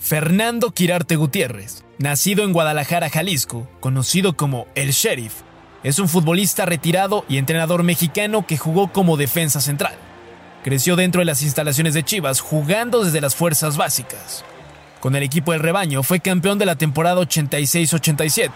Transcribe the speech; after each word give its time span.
Fernando 0.00 0.70
Quirarte 0.72 1.14
Gutiérrez, 1.14 1.84
nacido 1.98 2.44
en 2.44 2.54
Guadalajara, 2.54 3.10
Jalisco, 3.10 3.68
conocido 3.80 4.34
como 4.34 4.66
El 4.74 4.92
Sheriff, 4.92 5.42
es 5.84 5.98
un 5.98 6.08
futbolista 6.08 6.64
retirado 6.64 7.26
y 7.28 7.36
entrenador 7.36 7.82
mexicano 7.82 8.46
que 8.46 8.56
jugó 8.56 8.90
como 8.92 9.18
defensa 9.18 9.60
central. 9.60 9.94
Creció 10.64 10.96
dentro 10.96 11.20
de 11.20 11.26
las 11.26 11.42
instalaciones 11.42 11.92
de 11.94 12.02
Chivas 12.02 12.40
jugando 12.40 13.04
desde 13.04 13.20
las 13.20 13.36
fuerzas 13.36 13.76
básicas. 13.76 14.42
Con 15.00 15.16
el 15.16 15.22
equipo 15.22 15.52
del 15.52 15.60
rebaño 15.60 16.02
fue 16.02 16.20
campeón 16.20 16.58
de 16.58 16.66
la 16.66 16.76
temporada 16.76 17.20
86-87. 17.20 18.50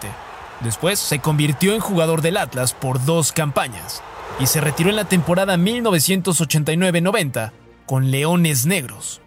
Después 0.61 0.99
se 0.99 1.19
convirtió 1.19 1.73
en 1.73 1.79
jugador 1.79 2.21
del 2.21 2.37
Atlas 2.37 2.73
por 2.73 3.05
dos 3.05 3.31
campañas 3.31 4.01
y 4.39 4.47
se 4.47 4.61
retiró 4.61 4.89
en 4.89 4.95
la 4.95 5.05
temporada 5.05 5.57
1989-90 5.57 7.51
con 7.85 8.09
Leones 8.09 8.65
Negros. 8.65 9.21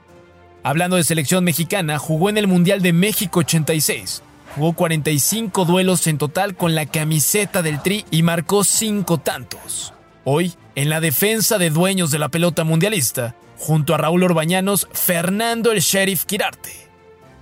Hablando 0.68 0.96
de 0.96 1.04
selección 1.04 1.44
mexicana, 1.44 1.96
jugó 1.96 2.28
en 2.28 2.36
el 2.36 2.46
Mundial 2.46 2.82
de 2.82 2.92
México 2.92 3.40
86. 3.40 4.22
Jugó 4.54 4.74
45 4.74 5.64
duelos 5.64 6.06
en 6.06 6.18
total 6.18 6.56
con 6.56 6.74
la 6.74 6.84
camiseta 6.84 7.62
del 7.62 7.80
Tri 7.80 8.04
y 8.10 8.22
marcó 8.22 8.64
5 8.64 9.16
tantos. 9.16 9.94
Hoy, 10.24 10.52
en 10.74 10.90
la 10.90 11.00
defensa 11.00 11.56
de 11.56 11.70
dueños 11.70 12.10
de 12.10 12.18
la 12.18 12.28
pelota 12.28 12.64
mundialista, 12.64 13.34
junto 13.56 13.94
a 13.94 13.96
Raúl 13.96 14.24
Orbañanos, 14.24 14.88
Fernando 14.92 15.72
el 15.72 15.80
Sheriff 15.80 16.26
Quirarte. 16.26 16.90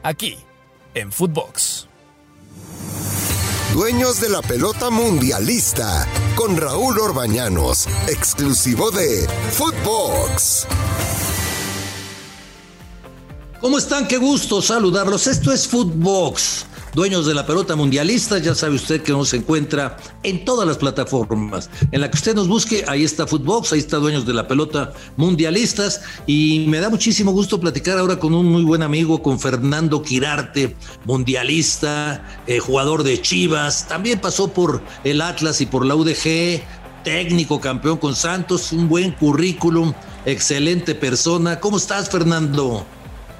Aquí, 0.04 0.36
en 0.94 1.10
Footbox. 1.10 1.88
Dueños 3.74 4.20
de 4.20 4.28
la 4.28 4.42
pelota 4.42 4.88
mundialista, 4.90 6.06
con 6.36 6.56
Raúl 6.56 6.96
Orbañanos, 7.00 7.88
exclusivo 8.06 8.92
de 8.92 9.26
Footbox. 9.50 10.68
¿Cómo 13.66 13.78
están? 13.78 14.06
Qué 14.06 14.18
gusto 14.18 14.62
saludarlos. 14.62 15.26
Esto 15.26 15.50
es 15.50 15.66
Footbox. 15.66 16.66
Dueños 16.94 17.26
de 17.26 17.34
la 17.34 17.44
pelota 17.44 17.74
mundialista, 17.74 18.38
ya 18.38 18.54
sabe 18.54 18.76
usted 18.76 19.02
que 19.02 19.10
nos 19.10 19.34
encuentra 19.34 19.96
en 20.22 20.44
todas 20.44 20.68
las 20.68 20.76
plataformas. 20.78 21.68
En 21.90 22.00
la 22.00 22.08
que 22.08 22.16
usted 22.16 22.36
nos 22.36 22.46
busque, 22.46 22.84
ahí 22.86 23.02
está 23.02 23.26
Footbox, 23.26 23.72
ahí 23.72 23.80
está 23.80 23.96
Dueños 23.96 24.24
de 24.24 24.34
la 24.34 24.46
pelota 24.46 24.92
mundialistas. 25.16 26.00
Y 26.28 26.66
me 26.68 26.78
da 26.78 26.90
muchísimo 26.90 27.32
gusto 27.32 27.58
platicar 27.58 27.98
ahora 27.98 28.20
con 28.20 28.34
un 28.34 28.46
muy 28.46 28.62
buen 28.62 28.84
amigo, 28.84 29.20
con 29.20 29.40
Fernando 29.40 30.00
Quirarte, 30.00 30.76
mundialista, 31.04 32.24
eh, 32.46 32.60
jugador 32.60 33.02
de 33.02 33.20
Chivas. 33.20 33.88
También 33.88 34.20
pasó 34.20 34.46
por 34.46 34.80
el 35.02 35.20
Atlas 35.20 35.60
y 35.60 35.66
por 35.66 35.84
la 35.84 35.96
UDG, 35.96 36.62
técnico, 37.02 37.60
campeón 37.60 37.98
con 37.98 38.14
Santos, 38.14 38.70
un 38.70 38.88
buen 38.88 39.10
currículum, 39.10 39.92
excelente 40.24 40.94
persona. 40.94 41.58
¿Cómo 41.58 41.78
estás, 41.78 42.08
Fernando? 42.08 42.86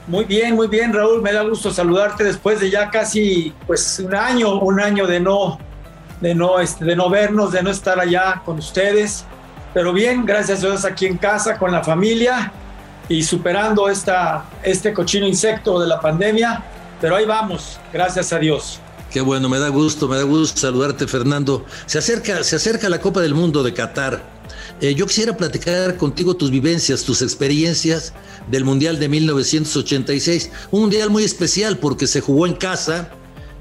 Muy 0.06 0.24
bien, 0.24 0.54
muy 0.54 0.68
bien, 0.68 0.92
Raúl. 0.92 1.20
Me 1.20 1.32
da 1.32 1.42
gusto 1.42 1.72
saludarte 1.72 2.22
después 2.22 2.60
de 2.60 2.70
ya 2.70 2.90
casi 2.90 3.52
pues 3.66 3.98
un 3.98 4.14
año, 4.14 4.60
un 4.60 4.80
año 4.80 5.06
de 5.06 5.18
no, 5.18 5.58
de 6.20 6.34
no, 6.34 6.60
este, 6.60 6.84
de 6.84 6.94
no 6.94 7.10
vernos, 7.10 7.52
de 7.52 7.62
no 7.62 7.70
estar 7.70 7.98
allá 7.98 8.42
con 8.44 8.58
ustedes. 8.58 9.24
Pero 9.74 9.92
bien, 9.92 10.24
gracias 10.24 10.62
a 10.62 10.68
Dios 10.68 10.84
aquí 10.84 11.06
en 11.06 11.18
casa 11.18 11.58
con 11.58 11.72
la 11.72 11.82
familia 11.82 12.52
y 13.08 13.22
superando 13.22 13.88
esta, 13.88 14.44
este 14.62 14.94
cochino 14.94 15.26
insecto 15.26 15.80
de 15.80 15.88
la 15.88 16.00
pandemia. 16.00 16.62
Pero 17.00 17.16
ahí 17.16 17.26
vamos, 17.26 17.78
gracias 17.92 18.32
a 18.32 18.38
Dios. 18.38 18.80
Qué 19.10 19.20
bueno, 19.20 19.48
me 19.48 19.58
da 19.58 19.68
gusto, 19.68 20.08
me 20.08 20.16
da 20.16 20.22
gusto 20.22 20.60
saludarte, 20.60 21.06
Fernando. 21.06 21.64
Se 21.86 21.98
acerca, 21.98 22.44
se 22.44 22.56
acerca 22.56 22.88
la 22.88 23.00
Copa 23.00 23.20
del 23.20 23.34
Mundo 23.34 23.62
de 23.62 23.74
Qatar. 23.74 24.35
Eh, 24.80 24.94
yo 24.94 25.06
quisiera 25.06 25.36
platicar 25.36 25.96
contigo 25.96 26.36
tus 26.36 26.50
vivencias, 26.50 27.04
tus 27.04 27.22
experiencias 27.22 28.12
del 28.50 28.64
Mundial 28.64 28.98
de 28.98 29.08
1986. 29.08 30.50
Un 30.70 30.82
Mundial 30.82 31.10
muy 31.10 31.24
especial 31.24 31.78
porque 31.78 32.06
se 32.06 32.20
jugó 32.20 32.46
en 32.46 32.54
casa, 32.54 33.10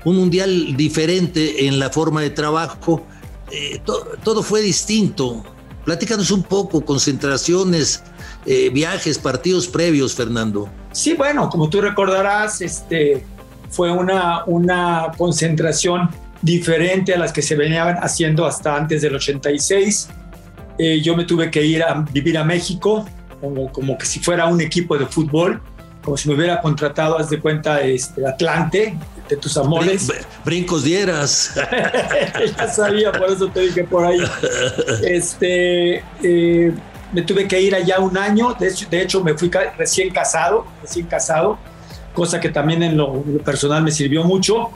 un 0.04 0.18
Mundial 0.18 0.76
diferente 0.76 1.68
en 1.68 1.80
la 1.80 1.90
forma 1.90 2.22
de 2.22 2.30
trabajo. 2.30 3.06
Eh, 3.52 3.82
todo 4.24 4.44
fue 4.44 4.62
distinto. 4.62 5.44
Platícanos 5.86 6.32
un 6.32 6.44
poco, 6.44 6.84
concentraciones, 6.84 8.04
eh, 8.46 8.70
viajes, 8.72 9.20
partidos 9.20 9.68
previos, 9.68 10.16
Fernando. 10.16 10.68
Sí, 10.92 11.14
bueno, 11.14 11.50
como 11.50 11.70
tú 11.70 11.80
recordarás, 11.80 12.62
este, 12.62 13.24
fue 13.70 13.92
una, 13.92 14.44
una 14.46 15.12
concentración 15.18 16.10
diferente 16.42 17.14
a 17.14 17.18
las 17.18 17.32
que 17.32 17.42
se 17.42 17.56
venían 17.56 17.98
haciendo 18.02 18.46
hasta 18.46 18.76
antes 18.76 19.02
del 19.02 19.16
86 19.16 20.10
eh, 20.78 21.02
yo 21.02 21.16
me 21.16 21.26
tuve 21.26 21.50
que 21.52 21.64
ir 21.64 21.84
a 21.84 21.94
vivir 22.12 22.38
a 22.38 22.44
México, 22.44 23.06
como, 23.42 23.72
como 23.72 23.98
que 23.98 24.06
si 24.06 24.20
fuera 24.20 24.46
un 24.48 24.62
equipo 24.62 24.98
de 24.98 25.06
fútbol, 25.06 25.62
como 26.04 26.18
si 26.18 26.30
me 26.30 26.36
hubiera 26.36 26.62
contratado, 26.62 27.18
haz 27.18 27.30
de 27.30 27.40
cuenta, 27.40 27.82
este, 27.82 28.26
Atlante, 28.28 28.98
de 29.28 29.38
tus 29.38 29.58
amores. 29.58 30.12
brincos 30.44 30.84
dieras. 30.84 31.56
ya 32.58 32.68
sabía, 32.68 33.12
por 33.12 33.30
eso 33.30 33.48
te 33.48 33.62
dije 33.62 33.84
por 33.84 34.06
ahí. 34.06 34.20
Este, 35.04 36.04
eh, 36.22 36.72
me 37.12 37.22
tuve 37.22 37.48
que 37.48 37.60
ir 37.60 37.74
allá 37.74 38.00
un 38.00 38.18
año, 38.18 38.54
de 38.54 38.68
hecho, 38.68 38.88
de 38.90 39.02
hecho 39.02 39.24
me 39.24 39.34
fui 39.34 39.50
recién 39.78 40.12
casado, 40.12 40.66
recién 40.82 41.08
casado, 41.08 41.58
cosa 42.14 42.40
que 42.40 42.50
también 42.50 42.84
en 42.84 42.98
lo, 42.98 43.22
personal 43.44 43.84
me 43.84 43.92
sirvió 43.92 44.24
mucho, 44.24 44.70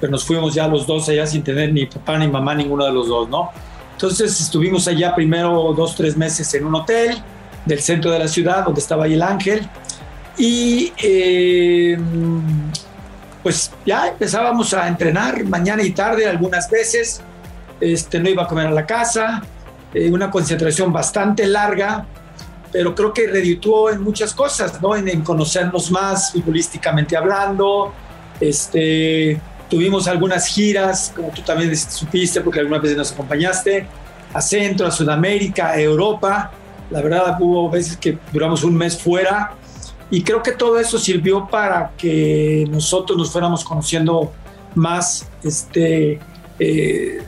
pero 0.00 0.10
nos 0.10 0.24
fuimos 0.24 0.54
ya 0.54 0.68
los 0.68 0.86
dos 0.86 1.08
allá 1.08 1.26
sin 1.26 1.42
tener 1.42 1.72
ni 1.72 1.86
papá 1.86 2.18
ni 2.18 2.28
mamá, 2.28 2.54
ninguno 2.54 2.84
de 2.84 2.92
los 2.92 3.08
dos, 3.08 3.28
¿no? 3.28 3.50
Entonces 3.96 4.38
estuvimos 4.42 4.86
allá 4.88 5.14
primero 5.14 5.72
dos, 5.74 5.96
tres 5.96 6.18
meses 6.18 6.52
en 6.52 6.66
un 6.66 6.74
hotel 6.74 7.16
del 7.64 7.80
centro 7.80 8.10
de 8.10 8.18
la 8.18 8.28
ciudad 8.28 8.62
donde 8.62 8.78
estaba 8.78 9.06
ahí 9.06 9.14
el 9.14 9.22
ángel. 9.22 9.66
Y 10.36 10.92
eh, 11.02 11.98
pues 13.42 13.72
ya 13.86 14.08
empezábamos 14.08 14.74
a 14.74 14.86
entrenar 14.86 15.42
mañana 15.44 15.82
y 15.82 15.92
tarde 15.92 16.28
algunas 16.28 16.68
veces, 16.68 17.22
este, 17.80 18.20
no 18.20 18.28
iba 18.28 18.42
a 18.42 18.46
comer 18.46 18.66
a 18.66 18.70
la 18.70 18.84
casa, 18.84 19.42
eh, 19.94 20.10
una 20.10 20.30
concentración 20.30 20.92
bastante 20.92 21.46
larga, 21.46 22.04
pero 22.70 22.94
creo 22.94 23.14
que 23.14 23.26
redituó 23.28 23.88
en 23.88 24.02
muchas 24.02 24.34
cosas, 24.34 24.82
¿no? 24.82 24.94
En, 24.94 25.08
en 25.08 25.22
conocernos 25.22 25.90
más 25.90 26.32
futbolísticamente 26.32 27.16
hablando, 27.16 27.94
este, 28.40 29.40
Tuvimos 29.68 30.06
algunas 30.06 30.46
giras, 30.46 31.12
como 31.14 31.28
tú 31.28 31.42
también 31.42 31.76
supiste, 31.76 32.40
porque 32.40 32.60
algunas 32.60 32.82
veces 32.82 32.96
nos 32.96 33.12
acompañaste, 33.12 33.86
a 34.32 34.40
Centro, 34.40 34.86
a 34.86 34.90
Sudamérica, 34.90 35.70
a 35.70 35.80
Europa. 35.80 36.52
La 36.90 37.00
verdad, 37.00 37.36
hubo 37.40 37.68
veces 37.70 37.96
que 37.96 38.18
duramos 38.32 38.62
un 38.62 38.76
mes 38.76 38.96
fuera 39.00 39.56
y 40.10 40.22
creo 40.22 40.42
que 40.42 40.52
todo 40.52 40.78
eso 40.78 40.98
sirvió 40.98 41.48
para 41.48 41.92
que 41.96 42.64
nosotros 42.70 43.18
nos 43.18 43.30
fuéramos 43.30 43.64
conociendo 43.64 44.32
más. 44.74 45.28
Este, 45.42 46.20
eh, 46.58 47.22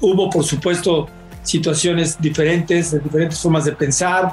hubo, 0.00 0.28
por 0.28 0.44
supuesto, 0.44 1.08
situaciones 1.42 2.20
diferentes, 2.20 2.92
diferentes 3.02 3.38
formas 3.38 3.64
de 3.64 3.72
pensar, 3.72 4.32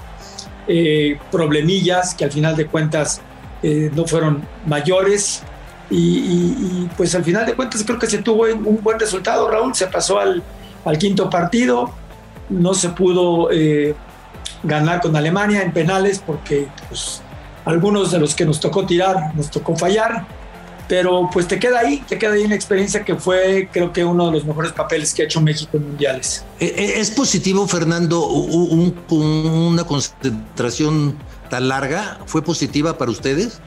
eh, 0.67 1.17
problemillas 1.31 2.13
que 2.13 2.25
al 2.25 2.31
final 2.31 2.55
de 2.57 2.65
cuentas 2.65 3.21
eh, 3.63 3.89
no 3.95 4.05
fueron 4.05 4.45
mayores, 4.65 5.43
y, 5.89 6.89
pues 6.97 7.15
al 7.15 7.23
final 7.23 7.45
de 7.45 7.53
cuentas 7.53 7.83
creo 7.85 7.97
que 7.97 8.07
se 8.07 8.19
tuvo 8.19 8.43
un 8.43 8.79
buen 8.81 8.99
resultado, 8.99 9.49
Raúl, 9.49 9.73
se 9.75 9.87
pasó 9.87 10.19
al, 10.19 10.43
quinto 10.99 11.29
partido, 11.29 11.91
no 12.49 12.73
se 12.73 12.89
pudo 12.89 13.49
eh, 13.51 13.93
ganar 14.63 15.01
con 15.01 15.15
Alemania 15.15 15.61
en 15.61 15.73
penales 15.73 16.21
porque 16.25 16.67
pues, 16.87 17.21
algunos 17.65 18.11
de 18.11 18.19
los 18.19 18.33
que 18.33 18.45
nos 18.45 18.59
tocó 18.59 18.85
tirar 18.85 19.35
nos 19.35 19.51
tocó 19.51 19.75
fallar, 19.75 20.25
pero 20.87 21.29
pues 21.31 21.45
te 21.47 21.59
queda 21.59 21.79
ahí, 21.79 22.01
te 22.07 22.17
queda 22.17 22.33
ahí 22.33 22.43
una 22.43 22.55
experiencia 22.55 23.03
que 23.03 23.15
fue 23.15 23.69
creo 23.71 23.91
que 23.91 24.05
uno 24.05 24.27
de 24.27 24.31
los 24.31 24.45
mejores 24.45 24.71
papeles 24.71 25.13
que 25.13 25.23
ha 25.23 25.25
hecho 25.25 25.41
México 25.41 25.75
en 25.75 25.87
mundiales. 25.87 26.45
Eh, 26.61 26.73
eh, 26.77 26.93
¿Es 26.99 27.11
positivo, 27.11 27.67
Fernando, 27.67 28.25
una 28.25 29.83
concentración 29.83 31.17
tan 31.49 31.67
larga? 31.67 32.19
¿Fue 32.25 32.41
positiva 32.41 32.97
para 32.97 33.11
ustedes? 33.11 33.59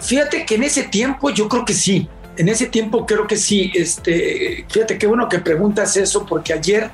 Fíjate 0.00 0.44
que 0.44 0.56
en 0.56 0.64
ese 0.64 0.84
tiempo 0.84 1.30
yo 1.30 1.48
creo 1.48 1.64
que 1.64 1.74
sí. 1.74 2.08
En 2.36 2.48
ese 2.48 2.66
tiempo 2.66 3.06
creo 3.06 3.26
que 3.26 3.36
sí. 3.36 3.72
Este, 3.74 4.64
fíjate 4.68 4.98
qué 4.98 5.06
bueno 5.06 5.28
que 5.28 5.38
preguntas 5.38 5.96
eso 5.96 6.24
porque 6.26 6.52
ayer 6.52 6.90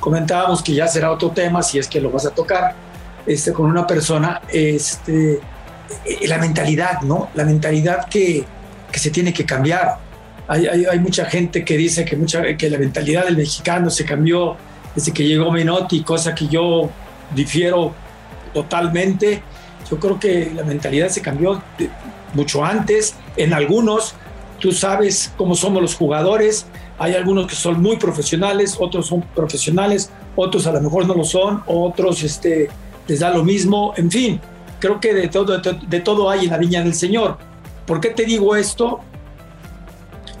comentábamos 0.00 0.62
que 0.62 0.74
ya 0.74 0.88
será 0.88 1.12
otro 1.12 1.30
tema 1.30 1.62
si 1.62 1.78
es 1.78 1.86
que 1.86 2.00
lo 2.00 2.10
vas 2.10 2.26
a 2.26 2.30
tocar 2.30 2.74
este, 3.26 3.52
con 3.52 3.66
una 3.66 3.86
persona. 3.86 4.40
Este, 4.48 5.40
eh, 6.04 6.26
la 6.26 6.38
mentalidad, 6.38 7.02
¿no? 7.02 7.30
La 7.34 7.44
mentalidad 7.44 8.08
que, 8.08 8.44
que 8.90 8.98
se 8.98 9.10
tiene 9.10 9.32
que 9.32 9.44
cambiar. 9.44 9.98
Hay, 10.48 10.66
hay, 10.66 10.98
mucha 10.98 11.24
gente 11.26 11.64
que 11.64 11.76
dice 11.76 12.04
que, 12.04 12.16
mucha, 12.16 12.42
que 12.56 12.68
la 12.68 12.78
mentalidad 12.78 13.24
del 13.24 13.36
mexicano 13.36 13.88
se 13.90 14.04
cambió 14.04 14.56
desde 14.94 15.12
que 15.12 15.24
llegó 15.24 15.50
Menotti, 15.50 16.02
cosa 16.02 16.34
que 16.34 16.48
yo 16.48 16.90
difiero 17.34 17.94
totalmente. 18.52 19.42
Yo 19.90 19.98
creo 19.98 20.18
que 20.18 20.50
la 20.54 20.64
mentalidad 20.64 21.08
se 21.08 21.22
cambió 21.22 21.62
mucho 22.34 22.64
antes. 22.64 23.14
En 23.36 23.52
algunos, 23.52 24.14
tú 24.60 24.72
sabes 24.72 25.32
cómo 25.36 25.54
somos 25.54 25.82
los 25.82 25.94
jugadores. 25.94 26.66
Hay 26.98 27.14
algunos 27.14 27.46
que 27.46 27.54
son 27.54 27.82
muy 27.82 27.96
profesionales, 27.96 28.76
otros 28.78 29.08
son 29.08 29.22
profesionales, 29.34 30.10
otros 30.36 30.66
a 30.66 30.72
lo 30.72 30.80
mejor 30.80 31.06
no 31.06 31.14
lo 31.14 31.24
son, 31.24 31.62
otros 31.66 32.22
este, 32.22 32.68
les 33.08 33.20
da 33.20 33.30
lo 33.30 33.42
mismo. 33.42 33.92
En 33.96 34.10
fin, 34.10 34.40
creo 34.78 35.00
que 35.00 35.14
de 35.14 35.28
todo, 35.28 35.58
de, 35.58 36.00
todo 36.00 36.30
hay 36.30 36.44
en 36.44 36.50
la 36.50 36.58
viña 36.58 36.82
del 36.82 36.94
Señor. 36.94 37.38
¿Por 37.86 38.00
qué 38.00 38.10
te 38.10 38.24
digo 38.24 38.54
esto? 38.54 39.00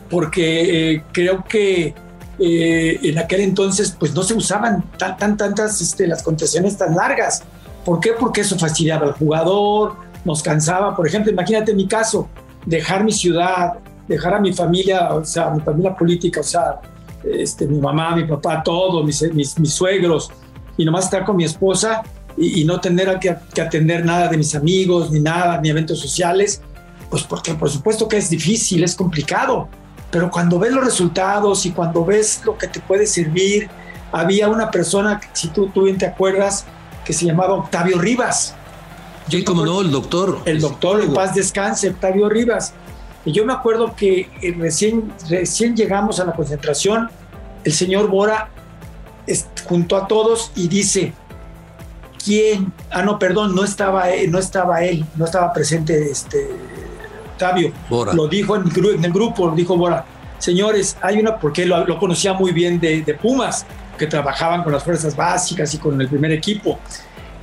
Porque 0.08 0.92
eh, 0.92 1.04
creo 1.12 1.44
que 1.44 1.94
eh, 2.38 3.00
en 3.02 3.18
aquel 3.18 3.40
entonces 3.40 3.96
pues 3.98 4.14
no 4.14 4.22
se 4.22 4.34
usaban 4.34 4.84
tan, 4.98 5.16
tan 5.16 5.36
tantas 5.36 5.80
este, 5.80 6.06
las 6.06 6.22
concesiones 6.22 6.76
tan 6.76 6.94
largas. 6.94 7.42
¿Por 7.84 8.00
qué? 8.00 8.12
Porque 8.12 8.42
eso 8.42 8.58
fastidiaba 8.58 9.06
al 9.06 9.12
jugador, 9.12 9.96
nos 10.24 10.42
cansaba. 10.42 10.94
Por 10.94 11.06
ejemplo, 11.06 11.32
imagínate 11.32 11.74
mi 11.74 11.86
caso, 11.86 12.28
dejar 12.66 13.04
mi 13.04 13.12
ciudad, 13.12 13.74
dejar 14.08 14.34
a 14.34 14.40
mi 14.40 14.52
familia, 14.52 15.12
o 15.12 15.24
sea, 15.24 15.50
mi 15.50 15.60
familia 15.60 15.94
política, 15.96 16.40
o 16.40 16.44
sea, 16.44 16.80
este, 17.24 17.66
mi 17.66 17.78
mamá, 17.78 18.16
mi 18.16 18.24
papá, 18.24 18.62
todos, 18.62 19.04
mis, 19.04 19.22
mis, 19.58 19.72
suegros, 19.72 20.30
y 20.76 20.84
nomás 20.84 21.04
estar 21.04 21.24
con 21.24 21.36
mi 21.36 21.44
esposa 21.44 22.02
y, 22.36 22.64
no 22.64 22.80
tener 22.80 23.18
que, 23.18 23.36
que, 23.54 23.60
atender 23.60 24.04
nada 24.04 24.28
de 24.28 24.36
mis 24.36 24.54
amigos, 24.54 25.10
ni 25.10 25.20
nada, 25.20 25.60
ni 25.60 25.70
eventos 25.70 26.00
sociales, 26.00 26.62
pues 27.10 27.22
porque 27.24 27.54
por 27.54 27.68
supuesto 27.70 28.08
que 28.08 28.16
es 28.16 28.30
difícil, 28.30 28.82
es 28.82 28.94
complicado, 28.94 29.68
pero 30.10 30.30
cuando 30.30 30.58
ves 30.58 30.72
los 30.72 30.84
resultados 30.84 31.66
y 31.66 31.70
cuando 31.70 32.04
ves 32.04 32.42
lo 32.44 32.56
que 32.56 32.68
te 32.68 32.80
puede 32.80 33.06
servir, 33.06 33.68
había 34.12 34.48
una 34.48 34.70
persona, 34.70 35.20
si 35.32 35.48
tú, 35.48 35.68
tú 35.68 35.84
bien 35.84 35.98
te 35.98 36.06
acuerdas, 36.06 36.66
que 37.04 37.12
se 37.12 37.26
llamaba 37.26 37.54
Octavio 37.54 37.98
Rivas. 37.98 38.54
Sí, 39.28 39.44
como 39.44 39.64
no, 39.64 39.80
el 39.80 39.90
doctor. 39.90 40.40
El 40.44 40.60
doctor, 40.60 41.00
en 41.00 41.14
paz 41.14 41.34
descanse, 41.34 41.88
Octavio 41.88 42.28
Rivas. 42.28 42.74
Y 43.24 43.32
yo 43.32 43.44
me 43.44 43.52
acuerdo 43.52 43.94
que 43.96 44.28
eh, 44.42 44.54
recién, 44.58 45.12
recién 45.28 45.76
llegamos 45.76 46.18
a 46.20 46.24
la 46.24 46.32
concentración, 46.32 47.08
el 47.64 47.72
señor 47.72 48.08
Bora 48.08 48.50
junto 49.64 49.96
a 49.96 50.08
todos 50.08 50.50
y 50.56 50.66
dice, 50.66 51.12
¿quién? 52.24 52.72
Ah, 52.90 53.02
no, 53.02 53.18
perdón, 53.18 53.54
no 53.54 53.62
estaba, 53.62 54.06
no 54.28 54.38
estaba 54.38 54.82
él, 54.82 55.04
no 55.16 55.24
estaba 55.24 55.52
presente 55.52 56.10
este, 56.10 56.48
Octavio. 57.32 57.72
Bora. 57.88 58.12
Lo 58.12 58.26
dijo 58.26 58.56
en 58.56 58.64
el, 59.04 59.12
grupo, 59.12 59.46
lo 59.46 59.54
dijo 59.54 59.76
Bora. 59.76 60.04
Señores, 60.38 60.96
hay 61.00 61.20
una, 61.20 61.38
porque 61.38 61.64
lo, 61.64 61.86
lo 61.86 61.98
conocía 61.98 62.32
muy 62.32 62.50
bien 62.50 62.80
de, 62.80 63.02
de 63.02 63.14
Pumas, 63.14 63.64
que 63.96 64.08
trabajaban 64.08 64.64
con 64.64 64.72
las 64.72 64.82
fuerzas 64.82 65.14
básicas 65.14 65.72
y 65.74 65.78
con 65.78 66.00
el 66.00 66.08
primer 66.08 66.32
equipo. 66.32 66.80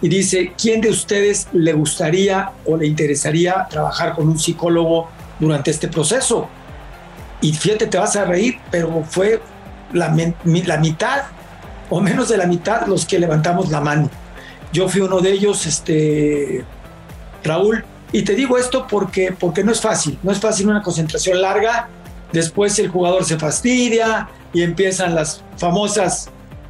Y 0.02 0.08
dice, 0.08 0.54
¿quién 0.58 0.82
de 0.82 0.90
ustedes 0.90 1.48
le 1.52 1.74
gustaría 1.74 2.52
o 2.66 2.78
le 2.78 2.88
interesaría 2.88 3.68
trabajar 3.70 4.14
con 4.14 4.28
un 4.28 4.40
psicólogo 4.40 5.10
durante 5.40 5.72
este 5.72 5.88
proceso. 5.88 6.48
Y 7.42 7.54
fíjate, 7.54 7.88
te 7.88 7.98
vas 7.98 8.16
a 8.16 8.26
reír, 8.26 8.58
pero 8.70 9.04
fue 9.10 9.42
la, 9.94 10.10
mitad 10.10 11.24
o 11.90 12.02
menos 12.02 12.30
de 12.30 12.38
la 12.38 12.46
mitad 12.46 12.86
los 12.86 13.06
que 13.06 13.18
levantamos 13.18 13.70
la 13.70 13.80
mano. 13.80 14.10
Yo 14.74 14.90
fui 14.90 15.02
uno 15.02 15.22
de 15.22 15.32
ellos, 15.32 15.66
este, 15.66 16.64
Raúl, 17.44 17.84
y 18.12 18.24
te 18.24 18.36
digo 18.36 18.58
esto 18.58 18.86
porque, 18.88 19.34
porque 19.38 19.64
no 19.64 19.72
es 19.72 19.82
fácil, 19.82 20.20
no 20.22 20.32
es 20.32 20.40
fácil 20.40 20.68
una 20.68 20.82
concentración 20.82 21.42
larga, 21.42 21.88
después 22.34 22.78
el 22.80 22.90
jugador 22.90 23.24
se 23.24 23.40
fastidia 23.40 24.28
y 24.54 24.62
empiezan 24.62 25.16
las 25.16 25.42
famosas 25.58 26.30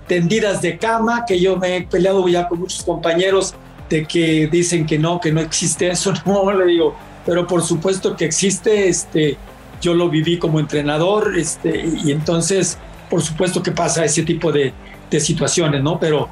tendidas 0.09 0.61
de 0.61 0.77
cama, 0.77 1.23
que 1.25 1.39
yo 1.39 1.55
me 1.55 1.77
he 1.77 1.81
peleado 1.83 2.27
ya 2.27 2.47
con 2.49 2.59
muchos 2.59 2.83
compañeros 2.83 3.53
de 3.89 4.05
que 4.05 4.49
dicen 4.51 4.85
que 4.85 4.97
no, 4.97 5.19
que 5.21 5.31
no 5.31 5.39
existe 5.39 5.87
eso, 5.87 6.11
no, 6.25 6.51
le 6.51 6.65
digo, 6.65 6.95
pero 7.25 7.47
por 7.47 7.61
supuesto 7.61 8.17
que 8.17 8.25
existe, 8.25 8.89
este, 8.89 9.37
yo 9.79 9.93
lo 9.93 10.09
viví 10.09 10.37
como 10.39 10.59
entrenador, 10.59 11.37
este, 11.37 11.85
y 12.03 12.11
entonces, 12.11 12.77
por 13.09 13.21
supuesto 13.21 13.61
que 13.61 13.71
pasa 13.71 14.03
ese 14.03 14.23
tipo 14.23 14.51
de, 14.51 14.73
de 15.11 15.19
situaciones, 15.19 15.83
¿no? 15.83 15.99
Pero 15.99 16.27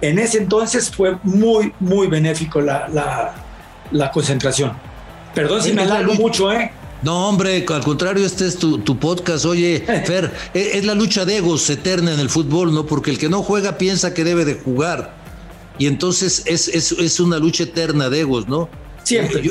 en 0.00 0.18
ese 0.18 0.38
entonces 0.38 0.90
fue 0.90 1.16
muy, 1.22 1.72
muy 1.78 2.08
benéfico 2.08 2.60
la, 2.60 2.88
la, 2.88 3.34
la 3.92 4.10
concentración. 4.10 4.72
Perdón 5.34 5.62
si 5.62 5.72
me 5.72 5.82
alargo 5.82 6.14
mucho, 6.14 6.52
¿eh? 6.52 6.72
No, 7.02 7.28
hombre, 7.28 7.64
al 7.68 7.82
contrario, 7.82 8.26
este 8.26 8.46
es 8.46 8.56
tu, 8.56 8.78
tu 8.78 8.98
podcast. 8.98 9.44
Oye, 9.46 9.80
Fer, 10.04 10.32
e, 10.52 10.72
es 10.74 10.84
la 10.84 10.94
lucha 10.94 11.24
de 11.24 11.38
egos 11.38 11.68
eterna 11.70 12.12
en 12.12 12.20
el 12.20 12.28
fútbol, 12.28 12.74
¿no? 12.74 12.86
Porque 12.86 13.10
el 13.10 13.18
que 13.18 13.28
no 13.28 13.42
juega 13.42 13.78
piensa 13.78 14.12
que 14.12 14.24
debe 14.24 14.44
de 14.44 14.54
jugar. 14.54 15.14
Y 15.78 15.86
entonces 15.86 16.42
es, 16.44 16.68
es, 16.68 16.92
es 16.92 17.20
una 17.20 17.38
lucha 17.38 17.64
eterna 17.64 18.10
de 18.10 18.20
egos, 18.20 18.48
¿no? 18.48 18.68
Siempre. 19.02 19.42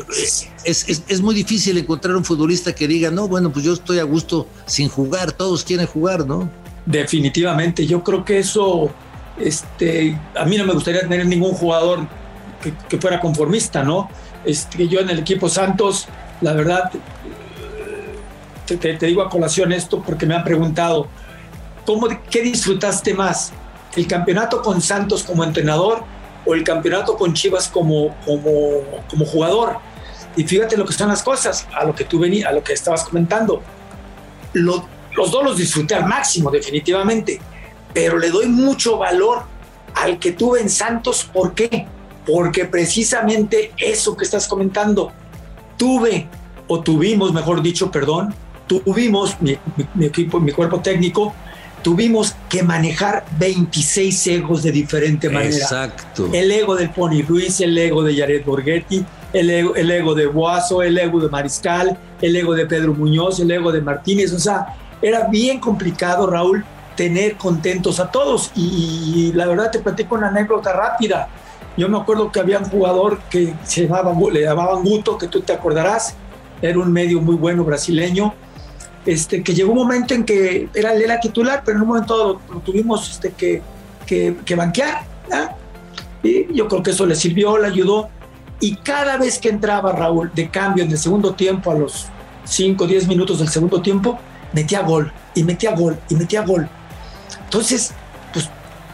es, 0.63 1.22
muy 1.22 1.36
difícil 1.36 1.78
encontrar 1.78 2.16
un 2.16 2.24
futbolista 2.24 2.74
que 2.74 2.88
diga, 2.88 3.10
no, 3.10 3.28
bueno, 3.28 3.52
pues 3.52 3.66
yo 3.66 3.74
estoy 3.74 4.00
a 4.00 4.04
gusto 4.04 4.48
sin 4.66 4.90
jugar, 4.90 5.31
todos 5.31 5.63
quieren 5.63 5.88
jugar, 5.88 6.25
¿no? 6.25 6.50
Definitivamente, 6.86 7.86
yo 7.86 8.04
creo 8.04 8.24
que 8.24 8.40
eso, 8.40 8.90
este, 9.40 10.18
a 10.36 10.45
mí 10.45 10.57
no 10.57 10.66
me 10.66 10.74
gustaría 10.74 11.02
tener 11.02 11.25
ningún 11.25 11.54
jugador 11.54 12.07
que, 12.90 12.98
fuera 13.00 13.19
conformista, 13.19 13.84
¿no? 13.84 14.10
Este, 14.45 14.88
yo 14.88 15.00
en 15.00 15.10
el 15.10 15.19
equipo 15.19 15.50
Santos, 15.50 16.07
la 16.42 16.54
verdad, 16.54 16.92
te, 18.66 18.78
te, 18.78 19.06
digo 19.06 19.22
a 19.22 19.30
colación 19.30 19.72
esto 19.72 20.02
porque 20.02 20.26
me 20.26 20.36
han 20.36 20.44
preguntado, 20.44 21.08
¿cómo, 21.86 22.08
¿qué 22.30 22.42
disfrutaste 22.42 23.14
más? 23.14 23.52
¿El 23.96 24.08
campeonato 24.08 24.62
con 24.62 24.82
Santos 24.82 25.24
como 25.24 25.44
entrenador 25.44 26.04
o 26.46 26.54
el 26.54 26.64
campeonato 26.64 27.18
con 27.18 27.34
Chivas 27.34 27.68
como, 27.68 28.16
como, 28.26 28.82
como 29.10 29.26
jugador. 29.26 29.78
Y 30.36 30.44
fíjate 30.44 30.78
lo 30.78 30.86
que 30.86 30.94
son 30.94 31.10
las 31.10 31.24
cosas, 31.24 31.68
a 31.74 31.84
lo 31.84 31.94
que 31.94 32.06
tú 32.06 32.20
venías, 32.20 32.50
a 32.50 32.52
lo 32.54 32.64
que 32.64 32.74
estabas 32.74 33.04
comentando. 33.04 33.62
los 34.54 34.84
dos 35.16 35.44
los 35.44 35.58
disfruté 35.58 35.96
al 35.96 36.06
máximo, 36.06 36.50
definitivamente, 36.50 37.40
pero 37.94 38.18
le 38.18 38.30
doy 38.30 38.48
mucho 38.48 38.98
valor 38.98 39.44
al 39.96 40.20
que 40.20 40.32
tuve 40.32 40.62
en 40.62 40.70
Santos. 40.70 41.30
¿Por 41.32 41.54
qué? 41.54 41.88
Porque 42.26 42.66
precisamente 42.66 43.74
eso 43.78 44.16
que 44.16 44.24
estás 44.24 44.48
comentando, 44.48 45.12
tuve, 45.80 46.28
o 46.68 46.81
tuvimos, 46.81 47.34
mejor 47.34 47.64
dicho, 47.64 47.90
perdón, 47.90 48.36
tuvimos 48.68 49.42
mi, 49.42 49.58
mi 49.96 50.06
equipo, 50.06 50.40
mi 50.40 50.52
cuerpo 50.52 50.80
técnico, 50.81 51.34
tuvimos 51.81 52.36
que 52.50 52.64
manejar 52.64 53.26
26 53.40 54.28
egos 54.28 54.64
de 54.64 54.72
diferente 54.72 55.30
manera. 55.30 55.56
Exacto. 55.56 56.30
El 56.34 56.52
ego 56.52 56.76
del 56.76 56.90
Pony 56.90 57.24
Ruiz, 57.28 57.62
el 57.62 57.78
ego 57.78 58.04
de 58.04 58.16
Jared 58.16 58.44
Borghetti, 58.46 59.04
el 59.34 59.50
ego, 59.50 59.76
el 59.76 59.90
ego 59.90 60.14
de 60.14 60.28
Boazo, 60.28 60.81
el 60.81 60.98
ego 60.98 61.20
de 61.20 61.30
Mariscal, 61.30 61.98
el 62.22 62.36
ego 62.36 62.54
de 62.54 62.66
Pedro 62.66 62.94
Muñoz, 62.94 63.40
el 63.40 63.52
ego 63.52 63.72
de 63.72 63.81
Martínez. 63.81 64.34
O 64.34 64.40
sea, 64.40 64.76
era 65.02 65.28
bien 65.28 65.60
complicado, 65.60 66.28
Raúl, 66.28 66.66
tener 66.96 67.36
contentos 67.36 68.00
a 68.00 68.12
todos. 68.12 68.52
Y, 68.56 69.31
la 69.34 69.48
verdad 69.48 69.72
te 69.72 69.80
platico 69.80 70.16
una 70.16 70.28
anécdota 70.28 70.74
rápida. 70.74 71.30
Yo 71.80 71.88
me 71.88 71.98
acuerdo 71.98 72.30
que 72.30 72.42
había 72.42 72.60
un 72.60 72.66
jugador 72.66 73.20
que 73.30 73.54
se 73.64 73.88
llamaba, 73.88 74.14
le 74.34 74.42
llamaban 74.42 74.84
Guto, 74.84 75.18
que 75.18 75.28
tú 75.28 75.40
te 75.40 75.54
acordarás, 75.54 76.14
era 76.62 76.78
un 76.78 76.92
medio 76.92 77.22
muy 77.22 77.36
bueno 77.36 77.64
brasileño, 77.64 78.33
este, 79.06 79.42
que 79.42 79.54
llegó 79.54 79.71
un 79.71 79.78
momento 79.78 80.14
en 80.14 80.26
que 80.26 80.68
era, 80.74 80.94
era 80.94 81.21
titular, 81.21 81.62
pero 81.64 81.78
en 81.78 81.83
un 81.83 81.88
momento 81.88 82.42
lo, 82.52 82.59
tuvimos 82.59 83.09
este, 83.09 83.31
que, 83.31 83.62
que, 84.06 84.56
banquear. 84.56 85.06
Y 86.21 86.54
yo 86.54 86.68
creo 86.68 86.83
que 86.83 86.92
eso 86.92 87.06
le 87.06 87.16
sirvió, 87.16 87.57
le 87.57 87.68
ayudó. 87.68 88.09
Y 88.59 88.76
cada 88.76 89.16
vez 89.16 89.40
que 89.40 89.48
entraba 89.48 89.94
Raúl 89.94 90.31
de 90.36 90.50
cambio 90.50 90.83
en 90.83 90.92
el 90.92 90.98
segundo 90.98 91.33
tiempo, 91.33 91.71
a 91.71 91.76
los 91.76 92.07
5 92.44 92.83
o 92.83 92.88
10 92.88 93.07
minutos 93.07 93.40
del 93.40 93.48
segundo 93.48 93.81
tiempo, 93.81 94.19
metía 94.52 94.81
gol, 94.81 95.14
y 95.33 95.44
metía 95.44 95.74
gol, 95.74 95.98
y 96.09 96.16
metía 96.16 96.42
gol. 96.42 96.68
Entonces, 97.45 97.94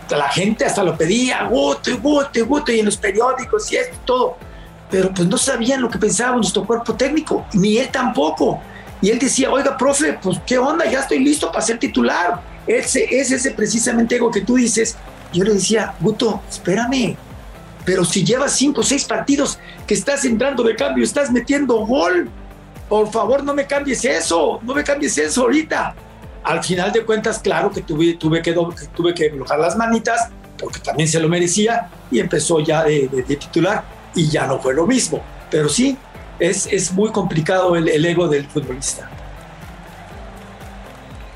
la 0.09 0.29
gente 0.29 0.65
hasta 0.65 0.83
lo 0.83 0.97
pedía, 0.97 1.43
guto, 1.45 1.97
guto, 1.99 2.45
guto, 2.45 2.71
y 2.71 2.79
en 2.79 2.85
los 2.85 2.97
periódicos 2.97 3.71
y 3.71 3.77
esto, 3.77 3.97
todo. 4.05 4.37
Pero 4.89 5.11
pues 5.13 5.27
no 5.27 5.37
sabían 5.37 5.81
lo 5.81 5.89
que 5.89 5.97
pensaba 5.97 6.35
nuestro 6.35 6.65
cuerpo 6.65 6.93
técnico, 6.93 7.45
ni 7.53 7.77
él 7.77 7.89
tampoco. 7.91 8.61
Y 9.01 9.09
él 9.09 9.19
decía, 9.19 9.51
oiga, 9.51 9.77
profe, 9.77 10.13
pues 10.21 10.39
qué 10.45 10.57
onda, 10.57 10.85
ya 10.85 10.99
estoy 10.99 11.19
listo 11.19 11.51
para 11.51 11.65
ser 11.65 11.79
titular. 11.79 12.41
Ese 12.67 13.03
es 13.09 13.31
ese 13.31 13.51
precisamente 13.51 14.15
ego 14.15 14.31
que 14.31 14.41
tú 14.41 14.55
dices. 14.55 14.95
Yo 15.33 15.43
le 15.43 15.53
decía, 15.53 15.93
Guto, 15.99 16.41
espérame, 16.49 17.17
pero 17.85 18.03
si 18.03 18.23
llevas 18.23 18.53
cinco 18.53 18.81
o 18.81 18.83
seis 18.83 19.05
partidos 19.05 19.59
que 19.85 19.93
estás 19.93 20.25
entrando 20.25 20.63
de 20.63 20.75
cambio, 20.75 21.03
estás 21.03 21.31
metiendo 21.31 21.85
gol, 21.85 22.29
por 22.89 23.11
favor 23.11 23.43
no 23.43 23.53
me 23.53 23.65
cambies 23.67 24.03
eso, 24.05 24.59
no 24.63 24.73
me 24.73 24.83
cambies 24.83 25.17
eso 25.17 25.41
ahorita. 25.41 25.95
Al 26.45 26.63
final 26.63 26.91
de 26.91 27.03
cuentas, 27.03 27.39
claro 27.39 27.71
que 27.71 27.81
tuve, 27.81 28.13
tuve, 28.13 28.41
que, 28.41 28.55
tuve 28.95 29.13
que 29.13 29.29
bloquear 29.29 29.59
las 29.59 29.75
manitas, 29.75 30.29
porque 30.57 30.79
también 30.79 31.09
se 31.09 31.19
lo 31.19 31.27
merecía, 31.27 31.89
y 32.09 32.19
empezó 32.19 32.59
ya 32.59 32.83
de, 32.83 33.07
de 33.07 33.35
titular, 33.35 33.83
y 34.15 34.29
ya 34.29 34.47
no 34.47 34.59
fue 34.59 34.73
lo 34.73 34.87
mismo. 34.87 35.21
Pero 35.49 35.67
sí, 35.69 35.97
es, 36.39 36.91
muy 36.91 37.11
complicado 37.11 37.75
el, 37.75 38.05
ego 38.05 38.27
del 38.27 38.45
futbolista. 38.45 39.09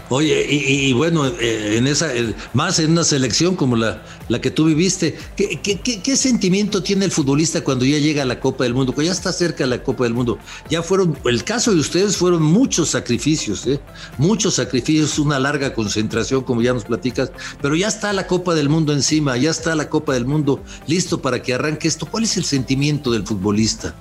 Oye, 0.10 0.46
y, 0.50 0.92
bueno, 0.94 1.28
eh, 1.28 1.76
en 1.78 1.86
esa, 1.86 2.10
más 2.54 2.80
en 2.80 2.92
una 2.92 3.04
selección 3.04 3.56
como 3.56 3.76
la, 3.76 4.02
la 4.28 4.42
que 4.42 4.50
tú 4.50 4.66
viviste, 4.66 5.16
¿qué, 5.36 5.60
qué, 5.62 6.16
sentimiento 6.18 6.82
tiene 6.82 7.06
el 7.06 7.12
futbolista 7.12 7.62
cuando 7.62 7.86
ya 7.86 8.00
llega 8.00 8.24
a 8.24 8.26
la 8.26 8.40
Copa 8.40 8.64
del 8.64 8.74
Mundo, 8.74 8.94
cuando 8.94 9.12
ya 9.12 9.12
está 9.12 9.32
cerca 9.32 9.66
de 9.66 9.70
la 9.70 9.84
Copa 9.84 10.06
del 10.06 10.16
Mundo? 10.16 10.40
Ya 10.68 10.82
fueron, 10.82 11.16
el 11.26 11.44
caso 11.44 11.74
de 11.74 11.80
ustedes 11.80 12.18
fueron 12.18 12.42
muchos 12.42 12.90
sacrificios, 12.90 13.68
¿eh? 13.68 13.80
muchos 14.18 14.56
sacrificios, 14.56 15.20
una 15.20 15.38
larga 15.38 15.76
concentración, 15.76 16.42
como 16.44 16.64
ya 16.64 16.74
nos 16.74 16.86
platicas, 16.86 17.32
pero 17.62 17.76
ya 17.76 17.88
está 17.88 18.12
la 18.12 18.26
Copa 18.26 18.56
del 18.56 18.68
Mundo 18.68 18.94
encima, 18.94 19.38
ya 19.38 19.52
está 19.52 19.76
la 19.76 19.90
Copa 19.90 20.14
del 20.14 20.26
Mundo 20.26 20.64
listo 20.88 21.22
para 21.22 21.44
que 21.44 21.54
arranque 21.54 21.88
esto. 21.88 22.08
¿Cuál 22.08 22.24
es 22.24 22.36
el 22.36 22.46
sentimiento 22.46 23.12
del 23.12 23.28
futbolista? 23.28 23.94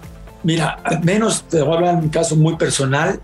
Mira, 0.43 0.79
al 0.85 1.05
menos 1.05 1.45
te 1.49 1.61
voy 1.61 1.75
a 1.75 1.77
hablar 1.77 1.95
en 1.95 2.05
un 2.05 2.09
caso 2.09 2.37
muy 2.37 2.57
personal, 2.57 3.21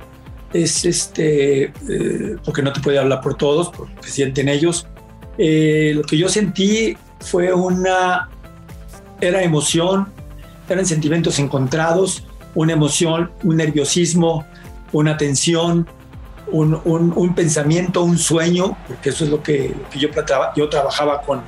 es 0.54 0.84
este, 0.84 1.64
eh, 1.64 2.36
porque 2.44 2.62
no 2.62 2.72
te 2.72 2.80
puede 2.80 2.98
hablar 2.98 3.20
por 3.20 3.34
todos, 3.34 3.70
porque 3.70 4.08
sienten 4.08 4.48
ellos. 4.48 4.86
Eh, 5.36 5.92
lo 5.94 6.02
que 6.02 6.16
yo 6.16 6.28
sentí 6.28 6.96
fue 7.18 7.52
una, 7.52 8.30
era 9.20 9.42
emoción, 9.42 10.08
eran 10.68 10.86
sentimientos 10.86 11.40
encontrados, 11.40 12.24
una 12.54 12.72
emoción, 12.72 13.32
un 13.42 13.56
nerviosismo, 13.56 14.46
una 14.92 15.16
tensión, 15.16 15.88
un, 16.52 16.80
un, 16.84 17.34
pensamiento, 17.34 18.04
un 18.04 18.16
sueño, 18.16 18.76
porque 18.86 19.10
eso 19.10 19.24
es 19.24 19.30
lo 19.30 19.42
que, 19.42 19.74
yo, 19.96 20.08
yo 20.54 20.68
trabajaba 20.68 21.22
con, 21.22 21.42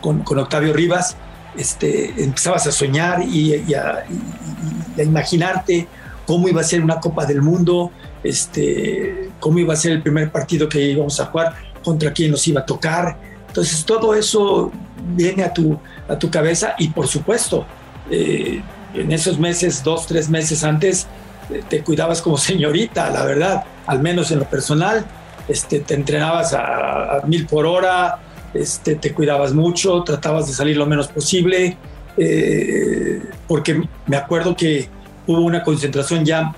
con, 0.00 0.38
Octavio 0.38 0.72
Rivas, 0.72 1.16
este, 1.58 2.22
empezabas 2.22 2.66
a 2.66 2.72
soñar 2.72 3.22
y, 3.22 3.52
a, 3.52 3.56
y, 3.56 3.74
a, 3.74 5.02
imaginarte 5.02 5.86
cómo 6.26 6.48
iba 6.48 6.60
a 6.60 6.64
ser 6.64 6.82
una 6.82 7.00
Copa 7.00 7.24
del 7.24 7.40
Mundo, 7.40 7.90
este, 8.22 9.30
cómo 9.40 9.58
iba 9.58 9.72
a 9.72 9.76
ser 9.76 9.92
el 9.92 10.02
primer 10.02 10.30
partido 10.30 10.68
que 10.68 10.80
íbamos 10.80 11.18
a 11.20 11.26
jugar, 11.26 11.54
contra 11.84 12.12
quién 12.12 12.32
nos 12.32 12.46
iba 12.48 12.60
a 12.60 12.66
tocar. 12.66 13.16
Entonces 13.46 13.84
todo 13.84 14.14
eso 14.14 14.72
viene 15.14 15.44
a 15.44 15.52
tu, 15.52 15.78
a 16.08 16.18
tu 16.18 16.30
cabeza 16.30 16.74
y 16.78 16.88
por 16.88 17.06
supuesto, 17.06 17.64
eh, 18.10 18.60
en 18.94 19.12
esos 19.12 19.38
meses, 19.38 19.82
dos, 19.84 20.06
tres 20.06 20.28
meses 20.28 20.64
antes, 20.64 21.06
eh, 21.50 21.62
te 21.68 21.82
cuidabas 21.82 22.20
como 22.20 22.36
señorita, 22.50 23.10
la 23.10 23.24
verdad, 23.24 23.64
al 23.86 24.02
menos 24.02 24.30
en 24.30 24.40
lo 24.40 24.44
personal, 24.46 25.06
este, 25.48 25.80
te 25.80 25.94
entrenabas 25.94 26.52
a, 26.54 27.22
mil 27.26 27.46
por 27.46 27.66
hora, 27.66 28.18
este, 28.52 28.96
te 28.96 29.12
cuidabas 29.12 29.52
mucho, 29.52 30.02
tratabas 30.02 30.48
de 30.48 30.54
salir 30.54 30.76
lo 30.76 30.86
menos 30.86 31.08
posible, 31.08 31.76
eh, 32.16 33.22
porque 33.46 33.82
me 34.06 34.16
acuerdo 34.16 34.56
que 34.56 34.88
hubo 35.26 35.40
una 35.40 35.62
concentración 35.62 36.24
ya 36.24 36.52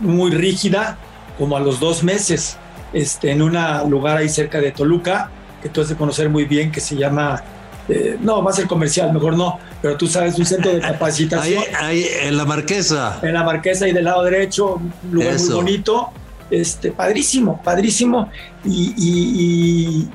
muy 0.00 0.30
rígida, 0.30 0.98
como 1.38 1.56
a 1.56 1.60
los 1.60 1.80
dos 1.80 2.02
meses, 2.02 2.56
este, 2.92 3.30
en 3.30 3.42
un 3.42 3.56
lugar 3.88 4.18
ahí 4.18 4.28
cerca 4.28 4.60
de 4.60 4.72
Toluca, 4.72 5.30
que 5.62 5.68
tú 5.68 5.80
has 5.80 5.88
de 5.88 5.96
conocer 5.96 6.28
muy 6.28 6.44
bien, 6.44 6.70
que 6.70 6.80
se 6.80 6.96
llama 6.96 7.42
eh, 7.88 8.18
no, 8.20 8.42
va 8.42 8.50
a 8.50 8.54
ser 8.54 8.66
comercial, 8.66 9.12
mejor 9.12 9.36
no, 9.36 9.58
pero 9.80 9.96
tú 9.96 10.06
sabes, 10.06 10.38
un 10.38 10.46
centro 10.46 10.72
de 10.72 10.80
capacitación. 10.80 11.62
Ahí, 11.78 12.06
en 12.22 12.36
la 12.36 12.44
Marquesa. 12.44 13.20
En 13.22 13.34
la 13.34 13.44
Marquesa 13.44 13.86
y 13.86 13.92
del 13.92 14.04
lado 14.04 14.24
derecho, 14.24 14.74
un 14.74 14.92
lugar 15.12 15.38
muy 15.38 15.48
bonito, 15.50 16.10
este, 16.50 16.90
padrísimo, 16.90 17.60
padrísimo. 17.62 18.30
Y, 18.64 20.08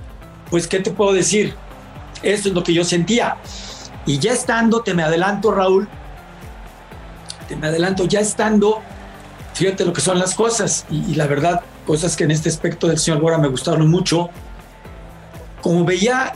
pues, 0.49 0.67
¿qué 0.67 0.79
te 0.79 0.91
puedo 0.91 1.13
decir? 1.13 1.53
Eso 2.21 2.49
es 2.49 2.55
lo 2.55 2.63
que 2.63 2.73
yo 2.73 2.83
sentía. 2.83 3.37
Y 4.05 4.19
ya 4.19 4.33
estando, 4.33 4.81
te 4.81 4.93
me 4.93 5.03
adelanto, 5.03 5.51
Raúl, 5.51 5.87
me 7.55 7.67
adelanto, 7.67 8.05
ya 8.05 8.19
estando, 8.19 8.81
fíjate 9.53 9.85
lo 9.85 9.93
que 9.93 10.01
son 10.01 10.19
las 10.19 10.35
cosas. 10.35 10.85
Y, 10.89 11.15
la 11.15 11.27
verdad, 11.27 11.61
cosas 11.85 12.15
que 12.15 12.23
en 12.23 12.31
este 12.31 12.49
aspecto 12.49 12.87
del 12.87 12.97
señor 12.97 13.19
Bora 13.19 13.37
me 13.37 13.47
gustaron 13.47 13.89
mucho. 13.89 14.29
Como 15.61 15.85
veía 15.85 16.33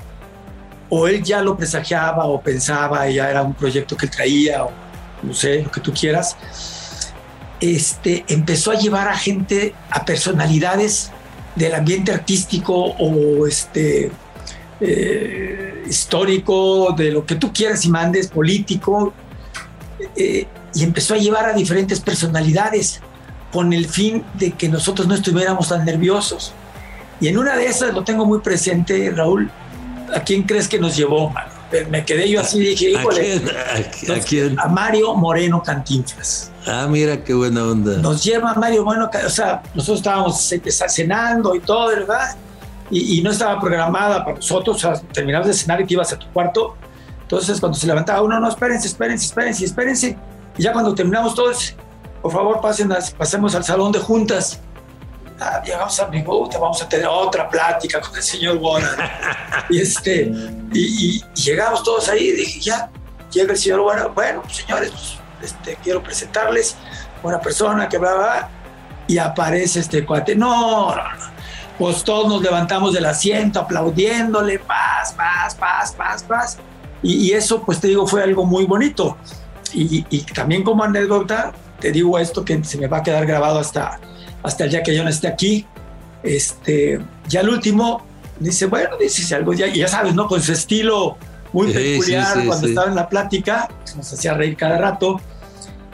o 0.89 1.07
él 1.07 1.23
ya 1.23 1.41
lo 1.41 1.57
presagiaba 1.57 2.25
o 2.25 2.39
pensaba, 2.41 3.09
ya 3.09 3.29
era 3.29 3.41
un 3.41 3.53
proyecto 3.53 3.97
que 3.97 4.05
él 4.05 4.11
traía, 4.11 4.65
o 4.65 4.71
no 5.23 5.33
sé, 5.33 5.63
lo 5.63 5.71
que 5.71 5.81
tú 5.81 5.91
quieras, 5.93 6.37
este, 7.59 8.23
empezó 8.27 8.71
a 8.71 8.75
llevar 8.75 9.07
a 9.07 9.17
gente, 9.17 9.73
a 9.89 10.05
personalidades 10.05 11.11
del 11.55 11.73
ambiente 11.73 12.11
artístico 12.11 12.75
o 12.75 13.47
este, 13.47 14.11
eh, 14.81 15.83
histórico, 15.87 16.93
de 16.97 17.11
lo 17.11 17.25
que 17.25 17.35
tú 17.35 17.51
quieras 17.53 17.85
y 17.85 17.89
mandes, 17.89 18.27
político, 18.27 19.13
eh, 20.15 20.45
y 20.75 20.83
empezó 20.83 21.13
a 21.13 21.17
llevar 21.17 21.45
a 21.45 21.53
diferentes 21.53 22.01
personalidades 22.01 23.01
con 23.51 23.71
el 23.71 23.87
fin 23.87 24.23
de 24.33 24.51
que 24.51 24.67
nosotros 24.67 25.07
no 25.07 25.15
estuviéramos 25.15 25.69
tan 25.69 25.85
nerviosos. 25.85 26.53
Y 27.21 27.29
en 27.29 27.37
una 27.37 27.55
de 27.55 27.65
esas 27.65 27.93
lo 27.93 28.03
tengo 28.03 28.25
muy 28.25 28.39
presente, 28.39 29.09
Raúl, 29.15 29.49
¿a 30.13 30.19
quién 30.19 30.43
crees 30.43 30.67
que 30.67 30.77
nos 30.77 30.95
llevó, 30.95 31.33
Me 31.89 32.05
quedé 32.05 32.29
yo 32.29 32.41
así 32.41 32.59
y 32.59 32.67
dije, 32.67 32.89
híjole. 32.91 33.41
¿A 34.13 34.19
quién? 34.19 34.59
¿A, 34.59 34.67
Mario 34.67 35.15
Moreno 35.15 35.63
Cantinflas. 35.63 36.51
Ah, 36.67 36.87
mira 36.89 37.23
qué 37.23 37.33
buena 37.33 37.63
onda. 37.63 37.97
Nos 37.97 38.23
lleva 38.23 38.53
Mario 38.55 38.83
Moreno, 38.83 39.09
o 39.25 39.29
sea, 39.29 39.63
nosotros 39.73 39.99
estábamos 39.99 40.53
cenando 40.87 41.55
y 41.55 41.61
todo, 41.61 41.87
¿verdad? 41.87 42.35
Y, 42.91 43.21
no 43.21 43.31
estaba 43.31 43.59
programada 43.59 44.23
para 44.23 44.35
nosotros, 44.35 44.77
o 44.77 44.79
sea, 44.79 45.01
terminabas 45.11 45.47
de 45.47 45.53
cenar 45.53 45.81
y 45.81 45.85
te 45.85 45.93
ibas 45.93 46.11
a 46.13 46.19
tu 46.19 46.27
cuarto. 46.27 46.75
Entonces, 47.21 47.59
cuando 47.59 47.77
se 47.77 47.87
levantaba 47.87 48.21
uno, 48.21 48.39
no, 48.39 48.49
espérense, 48.49 48.87
espérense, 48.87 49.25
espérense, 49.25 49.65
espérense. 49.65 50.17
Y 50.57 50.63
ya 50.63 50.73
cuando 50.73 50.95
terminamos 50.95 51.35
todos, 51.35 51.75
por 52.21 52.31
favor, 52.31 52.61
pasen, 52.61 52.93
pasemos 53.17 53.55
al 53.55 53.63
salón 53.63 53.91
de 53.91 53.99
juntas 53.99 54.59
ah, 55.39 55.61
llegamos 55.63 55.99
a 55.99 56.07
mi 56.07 56.21
bote, 56.21 56.57
vamos 56.57 56.81
a 56.81 56.87
tener 56.87 57.07
otra 57.07 57.49
plática 57.49 58.01
con 58.01 58.15
el 58.15 58.23
señor 58.23 58.57
Warren. 58.57 58.89
y, 59.69 59.81
este, 59.81 60.31
y, 60.73 61.21
llegamos 61.33 61.83
todos 61.83 62.09
ahí, 62.09 62.29
y 62.29 62.31
dije, 62.31 62.59
ya, 62.61 62.89
llega 63.31 63.53
el 63.53 63.59
señor 63.59 63.81
Warren, 63.81 64.13
bueno, 64.13 64.43
señores, 64.49 64.91
pues, 64.91 65.19
este, 65.41 65.77
quiero 65.83 66.01
presentarles 66.01 66.75
una 67.21 67.39
persona 67.39 67.89
que 67.89 67.97
bla, 67.97 68.49
y 69.07 69.17
aparece 69.17 69.79
este 69.79 70.05
cuate, 70.05 70.35
no, 70.35 70.95
no, 70.95 71.03
no. 71.03 71.35
Pues 71.77 72.03
todos 72.03 72.29
nos 72.29 72.41
levantamos 72.41 72.93
del 72.93 73.05
asiento 73.05 73.59
aplaudiéndole, 73.59 74.59
paz, 74.59 75.13
paz, 75.13 75.55
paz, 75.55 75.91
paz, 75.91 76.23
paz. 76.23 76.57
Y, 77.03 77.33
eso, 77.33 77.61
pues 77.63 77.79
te 77.79 77.87
digo, 77.87 78.07
fue 78.07 78.23
algo 78.23 78.45
muy 78.45 78.65
bonito. 78.65 79.17
Y, 79.75 80.05
y, 80.09 80.21
también 80.21 80.63
como 80.63 80.83
anécdota, 80.83 81.53
te 81.79 81.91
digo 81.91 82.17
esto 82.17 82.45
que 82.45 82.63
se 82.63 82.77
me 82.77 82.87
va 82.87 82.97
a 82.97 83.03
quedar 83.03 83.25
grabado 83.25 83.59
hasta, 83.59 83.99
hasta 84.41 84.63
el 84.63 84.69
día 84.71 84.83
que 84.83 84.95
yo 84.95 85.03
no 85.03 85.09
esté 85.09 85.27
aquí. 85.27 85.65
Este, 86.23 86.99
ya 87.27 87.41
el 87.41 87.49
último 87.49 88.05
dice, 88.39 88.65
bueno, 88.67 88.97
dice 88.97 89.35
algo, 89.35 89.53
ya, 89.53 89.67
ya 89.67 89.87
sabes, 89.87 90.15
¿no? 90.15 90.27
Con 90.27 90.41
su 90.41 90.53
estilo 90.53 91.17
muy 91.53 91.71
peculiar, 91.71 92.45
cuando 92.45 92.67
estaba 92.67 92.87
en 92.87 92.95
la 92.95 93.07
plática, 93.07 93.69
nos 93.95 94.11
hacía 94.11 94.33
reír 94.33 94.57
cada 94.57 94.77
rato. 94.77 95.21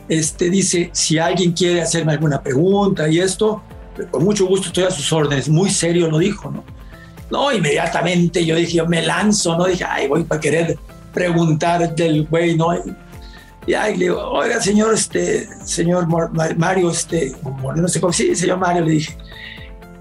Este 0.10 0.50
dice, 0.50 0.90
si 0.94 1.20
alguien 1.20 1.52
quiere 1.54 1.82
hacerme 1.82 2.14
alguna 2.14 2.42
pregunta 2.42 3.08
y 3.08 3.20
esto, 3.20 3.62
con 4.10 4.24
mucho 4.24 4.48
gusto 4.48 4.68
estoy 4.68 4.86
a 4.86 4.92
sus 4.92 5.12
órdenes. 5.14 5.50
Muy 5.50 5.70
serio 5.70 6.10
lo 6.10 6.18
dijo, 6.18 6.50
¿no? 6.50 6.64
No, 7.30 7.52
inmediatamente 7.52 8.46
yo 8.46 8.56
dije, 8.56 8.78
yo 8.78 8.88
me 8.88 9.02
lanzo, 9.02 9.58
¿no? 9.58 9.66
Dije, 9.66 9.86
ay, 9.88 10.08
voy 10.08 10.24
para 10.24 10.42
querer 10.42 10.78
preguntar 11.14 11.96
del 11.96 12.26
güey, 12.26 12.58
¿no? 12.58 12.74
Y 12.76 12.96
ahí 13.74 13.98
le 13.98 14.06
digo, 14.06 14.22
oiga, 14.30 14.62
señor, 14.62 14.94
este, 14.94 15.48
señor 15.66 16.08
Mario, 16.58 16.92
este, 16.92 17.36
no 17.76 17.88
sé 17.88 18.02
cómo, 18.02 18.14
sí, 18.14 18.36
señor 18.36 18.58
Mario, 18.58 18.86
le 18.86 18.92
dije, 18.92 19.18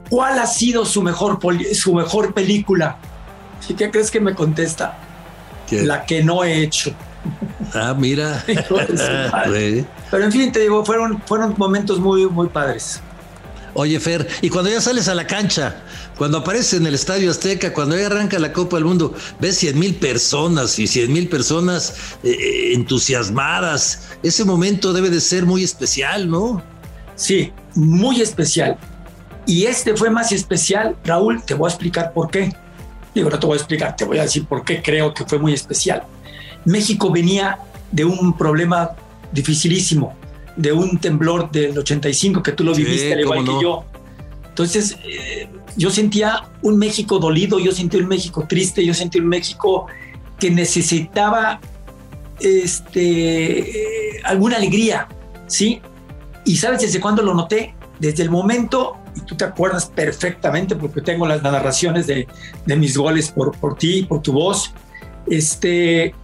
¿cuál 0.09 0.39
ha 0.39 0.47
sido 0.47 0.85
su 0.85 1.03
mejor, 1.03 1.39
su 1.75 1.95
mejor 1.95 2.35
película? 2.35 2.97
¿Y 3.69 3.75
qué 3.75 3.91
crees 3.91 4.11
que 4.11 4.21
me 4.21 4.35
contesta? 4.35 4.99
La 5.71 6.05
que 6.05 6.25
no 6.25 6.43
he 6.43 6.63
hecho. 6.63 6.93
Ah, 7.75 7.95
mira. 7.97 8.45
Pero 10.11 10.25
en 10.25 10.33
fin, 10.33 10.51
te 10.51 10.61
digo, 10.61 10.85
fueron, 10.85 11.23
fueron 11.23 11.55
momentos 11.57 12.01
muy, 12.01 12.27
muy 12.27 12.49
padres. 12.49 13.01
Oye, 13.75 14.01
Fer, 14.01 14.27
y 14.43 14.49
cuando 14.49 14.71
ya 14.71 14.81
sales 14.81 15.09
a 15.09 15.15
la 15.15 15.27
cancha, 15.27 15.83
cuando 16.17 16.39
aparece 16.39 16.77
en 16.77 16.87
el 16.87 16.95
Estadio 16.95 17.31
Azteca, 17.31 17.73
cuando 17.73 17.97
ya 17.97 18.07
arranca 18.07 18.39
la 18.39 18.53
Copa 18.53 18.77
del 18.77 18.85
Mundo, 18.85 19.15
ves 19.39 19.59
100 19.59 19.79
mil 19.79 19.95
personas 19.95 20.79
y 20.79 20.87
100 20.87 21.13
mil 21.13 21.29
personas 21.29 21.95
eh, 22.23 22.31
eh, 22.31 22.75
entusiasmadas. 22.75 24.09
Ese 24.23 24.45
momento 24.45 24.93
debe 24.93 25.09
de 25.09 25.21
ser 25.21 25.47
muy 25.47 25.63
especial, 25.63 26.29
¿no? 26.29 26.63
Sí, 27.15 27.53
muy 27.75 28.21
especial. 28.21 28.77
Y 29.47 29.67
este 29.67 29.97
fue 29.97 30.11
más 30.11 30.33
especial, 30.33 30.97
Raúl, 31.05 31.43
te 31.43 31.55
voy 31.55 31.69
a 31.69 31.71
explicar 31.71 32.13
por 32.13 32.31
qué. 32.31 32.55
Digo, 33.15 33.31
no 33.31 33.39
te 33.39 33.47
voy 33.47 33.55
a 33.55 33.59
explicar, 33.59 33.97
te 33.97 34.05
voy 34.05 34.19
a 34.19 34.23
decir 34.23 34.47
por 34.47 34.65
qué 34.65 34.83
creo 34.83 35.15
que 35.15 35.25
fue 35.25 35.39
muy 35.39 35.53
especial. 35.53 36.03
México 36.65 37.11
venía 37.11 37.59
de 37.91 38.05
un 38.05 38.37
problema 38.37 38.91
dificilísimo 39.33 40.20
de 40.61 40.73
un 40.73 40.99
temblor 40.99 41.51
del 41.51 41.77
85 41.79 42.43
que 42.43 42.53
tú 42.53 42.65
lo 42.65 42.75
viviste 42.75 43.15
al 43.15 43.21
igual 43.21 43.45
que 43.45 43.63
yo. 43.63 43.85
Entonces, 44.49 44.99
eh, 45.05 45.49
yo 45.77 45.91
sentía 45.91 46.49
un 46.63 46.77
México 46.77 47.19
dolido, 47.19 47.59
yo 47.59 47.73
sentía 47.73 48.01
un 48.01 48.09
México 48.09 48.45
triste, 48.49 48.85
yo 48.85 48.93
sentía 48.93 49.23
un 49.23 49.29
México 49.29 49.87
que 50.39 50.51
necesitaba 50.51 51.61
este, 52.41 53.59
eh, 53.59 54.21
alguna 54.25 54.57
alegría, 54.57 55.09
¿sí? 55.47 55.81
Y 56.45 56.57
sabes 56.57 56.81
desde 56.81 57.01
cuándo 57.01 57.23
lo 57.23 57.35
noté? 57.35 57.75
Desde 57.99 58.23
el 58.23 58.31
momento, 58.31 58.97
y 59.15 59.21
tú 59.21 59.37
te 59.37 59.45
acuerdas 59.45 59.87
perfectamente 59.87 60.77
porque 60.77 61.01
tengo 61.01 61.27
las 61.27 61.43
narraciones 61.43 62.07
de, 62.07 62.27
de 62.67 62.77
mis 62.77 62.97
goles 62.97 63.31
por, 63.31 63.57
por 63.59 63.77
ti, 63.77 64.03
por 64.03 64.21
tu 64.21 64.33
voz, 64.33 64.73
este, 65.27 66.15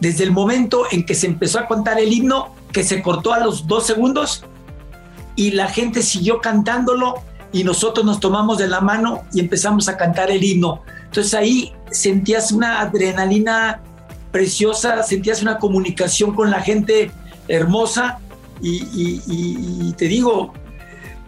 desde 0.00 0.24
el 0.24 0.32
momento 0.32 0.84
en 0.90 1.06
que 1.06 1.14
se 1.14 1.26
empezó 1.26 1.60
a 1.60 1.66
contar 1.66 2.00
el 2.00 2.12
himno, 2.12 2.54
que 2.72 2.82
se 2.84 3.02
cortó 3.02 3.32
a 3.32 3.40
los 3.40 3.66
dos 3.66 3.86
segundos 3.86 4.44
y 5.36 5.52
la 5.52 5.68
gente 5.68 6.02
siguió 6.02 6.40
cantándolo 6.40 7.14
y 7.52 7.64
nosotros 7.64 8.04
nos 8.04 8.18
tomamos 8.18 8.58
de 8.58 8.68
la 8.68 8.80
mano 8.80 9.22
y 9.32 9.40
empezamos 9.40 9.88
a 9.88 9.96
cantar 9.96 10.30
el 10.30 10.42
himno. 10.42 10.82
Entonces 11.04 11.34
ahí 11.34 11.72
sentías 11.90 12.50
una 12.52 12.80
adrenalina 12.80 13.82
preciosa, 14.30 15.02
sentías 15.02 15.42
una 15.42 15.58
comunicación 15.58 16.34
con 16.34 16.50
la 16.50 16.60
gente 16.60 17.10
hermosa 17.48 18.18
y, 18.60 19.92
te 19.94 20.06
digo, 20.06 20.54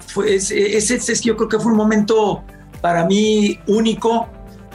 fue, 0.07 0.37
ese, 0.37 0.77
ese, 0.77 1.15
yo 1.23 1.37
creo 1.37 1.49
que 1.49 1.59
fue 1.59 1.73
un 1.73 1.77
momento 1.77 2.43
para 2.81 3.05
mí 3.05 3.59
único, 3.67 4.29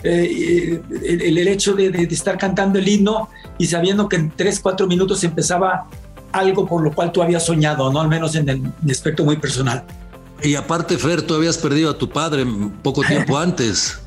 eh, 0.03 0.81
el, 1.03 1.37
el, 1.37 1.47
hecho 1.47 1.73
de, 1.73 1.89
de, 1.89 2.03
estar 2.03 2.37
cantando 2.37 2.79
el 2.79 2.87
himno 2.87 3.29
y 3.57 3.67
sabiendo 3.67 4.07
que 4.07 4.17
en 4.17 4.31
tres, 4.35 4.59
cuatro 4.59 4.87
minutos 4.87 5.23
empezaba 5.23 5.87
algo 6.31 6.65
por 6.65 6.81
lo 6.81 6.93
cual 6.93 7.11
tú 7.11 7.21
habías 7.21 7.45
soñado, 7.45 7.91
¿no? 7.91 8.01
Al 8.01 8.07
menos 8.07 8.35
en 8.35 8.49
el, 8.49 8.91
aspecto 8.91 9.23
muy 9.23 9.37
personal. 9.37 9.83
Y 10.41 10.55
aparte, 10.55 10.97
Fer, 10.97 11.21
tú 11.21 11.35
habías 11.35 11.57
perdido 11.57 11.91
a 11.91 11.97
tu 11.97 12.09
padre 12.09 12.45
poco 12.81 13.01
tiempo 13.01 13.37
antes. 13.39 13.99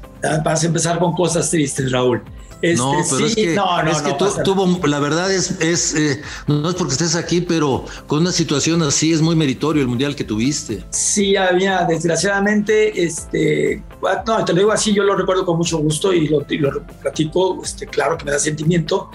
Vas 0.45 0.63
a 0.63 0.67
empezar 0.67 0.99
con 0.99 1.15
cosas 1.15 1.51
tristes, 1.51 1.91
Raúl. 1.91 2.23
Este, 2.63 2.77
no, 2.77 2.95
pero 3.11 3.27
es 3.27 3.35
que, 3.35 3.55
no, 3.57 3.83
no, 3.83 3.91
es 3.91 4.03
que 4.03 4.15
tuvo, 4.45 4.87
la 4.87 5.01
verdad 5.01 5.33
es, 5.33 5.61
es 5.61 5.97
eh, 5.97 6.23
no 6.47 6.69
es 6.69 6.77
porque 6.77 6.93
estés 6.93 7.17
aquí, 7.17 7.41
pero 7.41 7.85
con 8.07 8.21
una 8.21 8.31
situación 8.31 8.85
así 8.85 9.13
es 9.13 9.21
muy 9.21 9.35
meritorio 9.35 9.83
el 9.83 9.89
mundial 9.89 10.15
que 10.15 10.23
tuviste. 10.23 10.85
Sí, 10.91 11.35
había, 11.35 11.85
desgraciadamente, 11.87 13.03
este, 13.03 13.83
ah, 14.07 14.23
no, 14.25 14.45
te 14.45 14.53
lo 14.53 14.61
digo 14.61 14.71
así, 14.71 14.95
yo 14.95 15.03
lo 15.03 15.17
recuerdo 15.17 15.45
con 15.45 15.59
mucho 15.59 15.79
gusto 15.79 16.13
y 16.13 16.29
lo, 16.29 16.47
lo 16.49 16.83
platico, 17.03 17.61
este, 17.65 17.85
claro 17.89 18.17
que 18.17 18.27
me 18.27 18.31
da 18.31 18.39
sentimiento. 18.39 19.11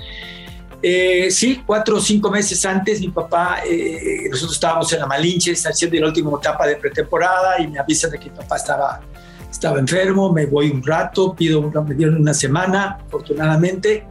Eh, 0.81 1.29
sí, 1.31 1.63
cuatro 1.65 1.97
o 1.97 1.99
cinco 1.99 2.29
meses 2.29 2.63
antes, 2.65 2.99
mi 2.99 3.09
papá, 3.09 3.61
eh, 3.65 4.27
nosotros 4.29 4.53
estábamos 4.53 4.91
en 4.93 4.99
la 4.99 5.07
Malinche, 5.07 5.53
haciendo 5.53 5.99
la 5.99 6.07
última 6.07 6.31
etapa 6.37 6.67
de 6.67 6.75
pretemporada 6.75 7.59
y 7.59 7.67
me 7.67 7.79
avisan 7.79 8.11
de 8.11 8.19
que 8.19 8.29
mi 8.29 8.37
papá 8.37 8.57
estaba, 8.57 9.01
estaba 9.49 9.79
enfermo, 9.79 10.31
me 10.31 10.45
voy 10.45 10.69
un 10.69 10.85
rato, 10.85 11.33
pido, 11.33 11.61
me 11.61 11.95
dieron 11.95 12.17
una 12.17 12.33
semana, 12.33 12.99
afortunadamente, 13.07 14.05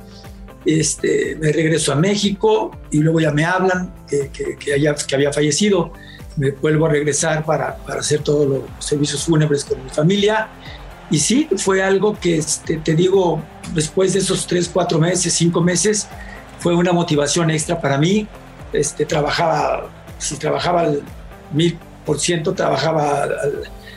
este, 0.65 1.37
me 1.37 1.53
regreso 1.53 1.93
a 1.93 1.95
México 1.95 2.73
y 2.91 2.99
luego 2.99 3.21
ya 3.21 3.31
me 3.31 3.45
hablan 3.45 3.95
que, 4.09 4.31
que, 4.31 4.57
que, 4.57 4.95
que 5.07 5.15
había 5.15 5.33
fallecido, 5.33 5.93
me 6.37 6.51
vuelvo 6.51 6.87
a 6.87 6.89
regresar 6.89 7.45
para, 7.45 7.77
para, 7.77 8.01
hacer 8.01 8.23
todos 8.23 8.47
los 8.49 8.85
servicios 8.85 9.25
fúnebres 9.25 9.65
con 9.65 9.83
mi 9.83 9.89
familia. 9.91 10.49
Y 11.11 11.21
sí, 11.21 11.49
fue 11.57 11.83
algo 11.83 12.19
que, 12.19 12.39
este, 12.39 12.79
te 12.79 12.95
digo, 12.95 13.41
después 13.73 14.13
de 14.13 14.19
esos 14.19 14.47
tres, 14.49 14.69
cuatro 14.69 14.99
meses, 14.99 15.33
cinco 15.33 15.61
meses, 15.61 16.09
fue 16.67 16.75
una 16.75 16.93
motivación 16.93 17.49
extra 17.53 17.81
para 17.81 17.97
mí. 17.97 18.27
Este, 18.73 19.07
trabajaba, 19.07 19.89
si 20.19 20.35
trabajaba 20.35 20.81
al 20.81 21.01
mil 21.53 21.79
por 22.05 22.19
ciento, 22.19 22.55
trabajaba 22.55 23.25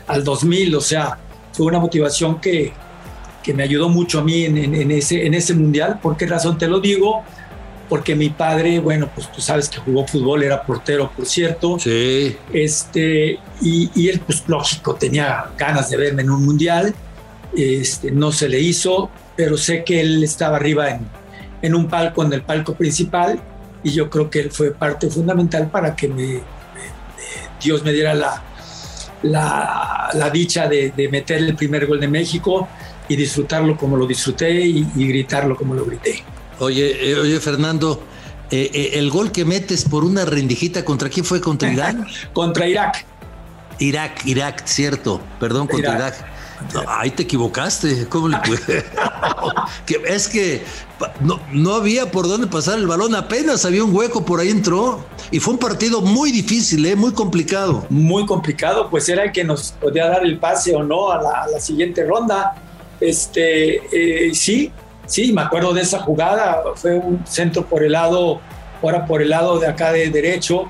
al, 0.06 0.24
dos 0.24 0.44
mil, 0.44 0.76
o 0.76 0.80
sea, 0.80 1.18
fue 1.52 1.66
una 1.66 1.80
motivación 1.80 2.40
que, 2.40 2.72
que 3.42 3.56
me 3.56 3.64
ayudó 3.64 3.90
mucho 3.90 4.20
a 4.20 4.24
mí 4.24 4.46
en, 4.46 4.92
ese, 4.92 5.26
en 5.26 5.34
ese 5.34 5.56
mundial. 5.56 6.00
¿Por 6.00 6.16
qué 6.16 6.28
razón 6.28 6.60
te 6.60 6.68
lo 6.68 6.80
digo? 6.80 7.24
Porque 7.90 8.14
mi 8.16 8.30
padre, 8.30 8.80
bueno, 8.80 9.10
pues 9.16 9.32
tú 9.32 9.42
sabes 9.42 9.68
que 9.68 9.80
jugó 9.80 10.06
fútbol, 10.06 10.44
era 10.44 10.62
portero, 10.62 11.10
por 11.18 11.26
cierto. 11.26 11.80
Sí. 11.80 12.38
Este, 12.54 13.40
y, 13.64 13.90
y 13.96 14.10
él, 14.10 14.20
pues 14.20 14.44
lógico, 14.46 14.94
tenía 14.94 15.46
ganas 15.58 15.90
de 15.90 15.98
verme 15.98 16.22
en 16.22 16.30
un 16.30 16.46
mundial. 16.46 16.94
Este, 17.58 18.12
no 18.12 18.32
se 18.32 18.48
le 18.48 18.60
hizo, 18.60 19.10
pero 19.36 19.58
sé 19.58 19.84
que 19.84 20.02
él 20.02 20.24
estaba 20.24 20.58
arriba 20.58 20.92
en, 20.92 21.19
en 21.62 21.76
un 21.76 21.88
palco, 21.88 22.24
en 22.24 22.34
el 22.34 22.42
palco 22.42 22.74
principal, 22.74 23.40
y 23.84 23.92
yo 23.92 24.10
creo 24.10 24.30
que 24.30 24.40
él 24.42 24.52
fue 24.52 24.72
parte 24.72 25.10
fundamental 25.10 25.70
para 25.70 25.96
que 25.96 26.08
me, 26.08 26.42
Dios 27.62 27.84
me 27.84 27.92
diera 27.92 28.14
la, 28.14 28.44
la, 30.14 30.30
dicha 30.32 30.68
de, 30.68 31.10
meter 31.12 31.40
el 31.40 31.56
primer 31.56 31.86
gol 31.88 32.00
de 32.00 32.08
México 32.08 32.68
y 33.08 33.16
disfrutarlo 33.16 33.76
como 33.76 33.98
lo 33.98 34.06
disfruté 34.08 34.62
y, 34.62 34.84
gritarlo 34.96 35.56
como 35.56 35.74
lo 35.74 35.86
grité. 35.86 36.24
Oye, 36.60 37.12
eh, 37.12 37.16
oye 37.16 37.40
Fernando, 37.40 38.04
eh, 38.52 38.70
eh, 38.74 38.92
el 38.94 39.10
gol 39.10 39.32
que 39.32 39.46
metes 39.46 39.86
por 39.86 40.04
una 40.04 40.26
rendijita, 40.26 40.84
¿contra 40.84 41.10
quién 41.10 41.26
fue? 41.26 41.40
¿Contra 41.40 41.72
Irak? 41.72 41.98
contra 42.34 42.68
Irak. 42.68 43.06
Irak, 43.80 44.26
Irak, 44.26 44.64
cierto, 44.66 45.22
perdón, 45.40 45.68
contra 45.68 45.96
Irak. 45.96 46.26
ahí 46.88 47.12
te 47.12 47.24
equivocaste. 47.24 48.08
¿Cómo 48.08 48.28
le 48.28 48.38
es 50.08 50.28
que 50.28 50.64
no, 51.22 51.40
no 51.52 51.76
había 51.76 52.12
por 52.12 52.28
dónde 52.28 52.48
pasar 52.48 52.78
el 52.78 52.88
balón, 52.88 53.16
apenas 53.16 53.66
había 53.66 53.84
un 53.84 53.96
hueco, 53.96 54.26
por 54.26 54.40
ahí 54.40 54.50
entró. 54.50 55.04
Y 55.32 55.40
fue 55.40 55.54
un 55.54 55.60
partido 55.60 56.02
muy 56.02 56.32
difícil, 56.32 56.86
¿eh? 56.86 56.96
muy 56.96 57.14
complicado. 57.14 57.86
Muy 57.90 58.26
complicado, 58.26 58.90
pues 58.90 59.08
era 59.10 59.24
el 59.24 59.32
que 59.32 59.44
nos 59.44 59.72
podía 59.72 60.08
dar 60.08 60.26
el 60.26 60.38
pase 60.38 60.76
o 60.76 60.84
no 60.84 61.12
a 61.12 61.48
la, 61.52 61.60
siguiente 61.60 62.04
ronda. 62.04 62.56
Este, 63.00 63.78
eh, 63.94 64.36
sí, 64.36 64.72
sí, 65.06 65.32
me 65.32 65.42
acuerdo 65.42 65.74
de 65.74 65.82
esa 65.82 66.00
jugada. 66.00 66.64
Fue 66.76 66.96
un 66.98 67.26
centro 67.26 67.66
por 67.66 67.84
el 67.84 67.94
lado, 67.94 68.42
ahora 68.82 69.06
por 69.06 69.22
el 69.22 69.30
lado 69.30 69.60
de 69.60 69.68
acá 69.68 69.92
de 69.94 70.10
derecho, 70.10 70.66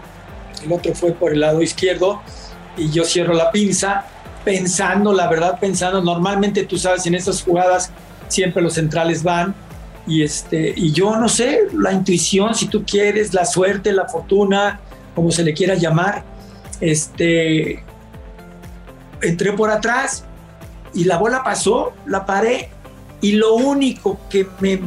el 0.64 0.72
otro 0.72 0.94
fue 0.94 1.12
por 1.12 1.34
el 1.34 1.40
lado 1.40 1.62
izquierdo, 1.62 2.22
y 2.80 2.90
yo 2.90 3.04
cierro 3.04 3.34
la 3.34 3.52
pinza 3.52 4.06
pensando, 4.44 5.14
la 5.14 5.28
verdad, 5.28 5.60
pensando, 5.60 6.02
normalmente 6.02 6.64
tú 6.64 6.78
sabes, 6.78 7.06
en 7.06 7.16
esas 7.16 7.44
jugadas 7.44 7.92
siempre 8.28 8.62
los 8.62 8.74
centrales 8.74 9.24
van 9.24 9.54
y, 10.08 10.24
este, 10.24 10.74
y 10.76 10.92
yo 10.92 11.16
no 11.18 11.30
sé, 11.30 11.68
la 11.74 11.92
intuición, 11.92 12.56
si 12.56 12.68
tú 12.68 12.84
quieres, 12.84 13.34
la 13.34 13.46
suerte, 13.46 13.92
la 13.92 14.08
fortuna, 14.08 14.80
como 15.14 15.32
se 15.32 15.44
le 15.44 15.54
quiera 15.54 15.76
llamar, 15.76 16.24
este, 16.82 17.84
entré 19.22 19.54
por 19.54 19.70
atrás 19.70 20.24
y 20.94 21.04
la 21.04 21.18
bola 21.18 21.44
pasó, 21.44 21.94
la 22.06 22.26
paré 22.26 22.70
y 23.22 23.34
lo 23.34 23.56
único 23.56 24.20
que 24.30 24.48
me 24.60 24.80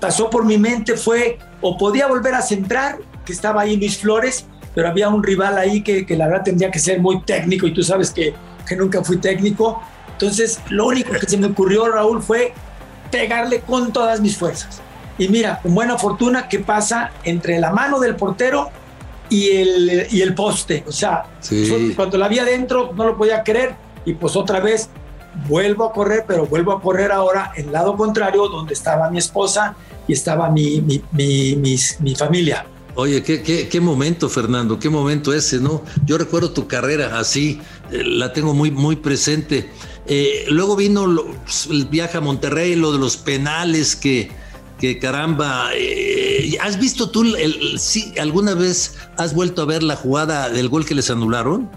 pasó 0.00 0.30
por 0.30 0.44
mi 0.44 0.58
mente 0.58 0.96
fue 0.96 1.38
o 1.60 1.76
podía 1.76 2.06
volver 2.06 2.34
a 2.34 2.42
centrar, 2.42 2.98
que 3.24 3.32
estaba 3.32 3.62
ahí 3.62 3.76
Luis 3.76 3.98
Flores, 3.98 4.46
pero 4.74 4.88
había 4.88 5.08
un 5.08 5.22
rival 5.22 5.58
ahí 5.58 5.82
que, 5.82 6.06
que 6.06 6.16
la 6.16 6.26
verdad 6.28 6.44
tendría 6.44 6.70
que 6.70 6.78
ser 6.78 7.00
muy 7.00 7.22
técnico 7.22 7.66
y 7.66 7.74
tú 7.74 7.82
sabes 7.82 8.10
que, 8.10 8.34
que 8.66 8.76
nunca 8.76 9.02
fui 9.02 9.18
técnico. 9.18 9.82
Entonces, 10.12 10.60
lo 10.68 10.86
único 10.86 11.12
que 11.12 11.26
se 11.26 11.36
me 11.36 11.46
ocurrió, 11.46 11.88
Raúl, 11.88 12.22
fue 12.22 12.52
pegarle 13.10 13.60
con 13.60 13.92
todas 13.92 14.20
mis 14.20 14.36
fuerzas. 14.36 14.80
Y 15.18 15.28
mira, 15.28 15.60
con 15.60 15.74
buena 15.74 15.98
fortuna, 15.98 16.48
¿qué 16.48 16.60
pasa 16.60 17.10
entre 17.24 17.58
la 17.58 17.72
mano 17.72 17.98
del 17.98 18.14
portero 18.14 18.70
y 19.28 19.48
el, 19.50 20.06
y 20.10 20.22
el 20.22 20.34
poste? 20.34 20.84
O 20.86 20.92
sea, 20.92 21.24
cuando 21.96 22.18
la 22.18 22.28
vi 22.28 22.38
adentro 22.38 22.92
no 22.94 23.04
lo 23.04 23.16
podía 23.16 23.42
creer 23.42 23.74
y 24.04 24.14
pues 24.14 24.36
otra 24.36 24.60
vez 24.60 24.88
vuelvo 25.48 25.84
a 25.84 25.92
correr, 25.92 26.24
pero 26.26 26.46
vuelvo 26.46 26.72
a 26.72 26.80
correr 26.80 27.12
ahora 27.12 27.52
el 27.56 27.72
lado 27.72 27.96
contrario 27.96 28.48
donde 28.48 28.74
estaba 28.74 29.10
mi 29.10 29.18
esposa 29.18 29.74
y 30.06 30.12
estaba 30.12 30.50
mi, 30.50 30.80
mi, 30.80 31.56
mi, 32.00 32.14
familia. 32.14 32.64
Oye, 33.00 33.22
¿qué, 33.22 33.42
¿qué, 33.44 33.68
qué, 33.68 33.80
momento, 33.80 34.28
Fernando, 34.28 34.80
qué 34.80 34.88
momento 34.88 35.32
ese, 35.32 35.60
¿no? 35.60 35.84
Yo 36.04 36.18
recuerdo 36.18 36.50
tu 36.50 36.66
carrera 36.66 37.20
así, 37.20 37.60
eh, 37.92 38.02
la 38.02 38.32
tengo 38.32 38.54
muy, 38.54 38.72
muy 38.72 38.96
presente. 38.96 39.70
Eh, 40.08 40.46
luego 40.48 40.74
vino 40.74 41.06
pues, 41.44 41.68
el 41.70 41.84
viaje 41.84 42.18
a 42.18 42.20
Monterrey, 42.20 42.74
lo 42.74 42.90
de 42.90 42.98
los 42.98 43.16
penales 43.16 43.94
que, 43.94 44.32
que 44.80 44.98
caramba. 44.98 45.70
Eh, 45.76 46.58
¿Has 46.60 46.80
visto 46.80 47.08
tú, 47.10 47.22
el, 47.36 47.78
alguna 48.20 48.54
vez 48.54 48.96
has 49.16 49.32
vuelto 49.32 49.62
a 49.62 49.66
ver 49.66 49.84
la 49.84 49.94
jugada 49.94 50.48
del 50.50 50.68
gol 50.68 50.84
que 50.84 50.96
les 50.96 51.08
anularon? 51.08 51.70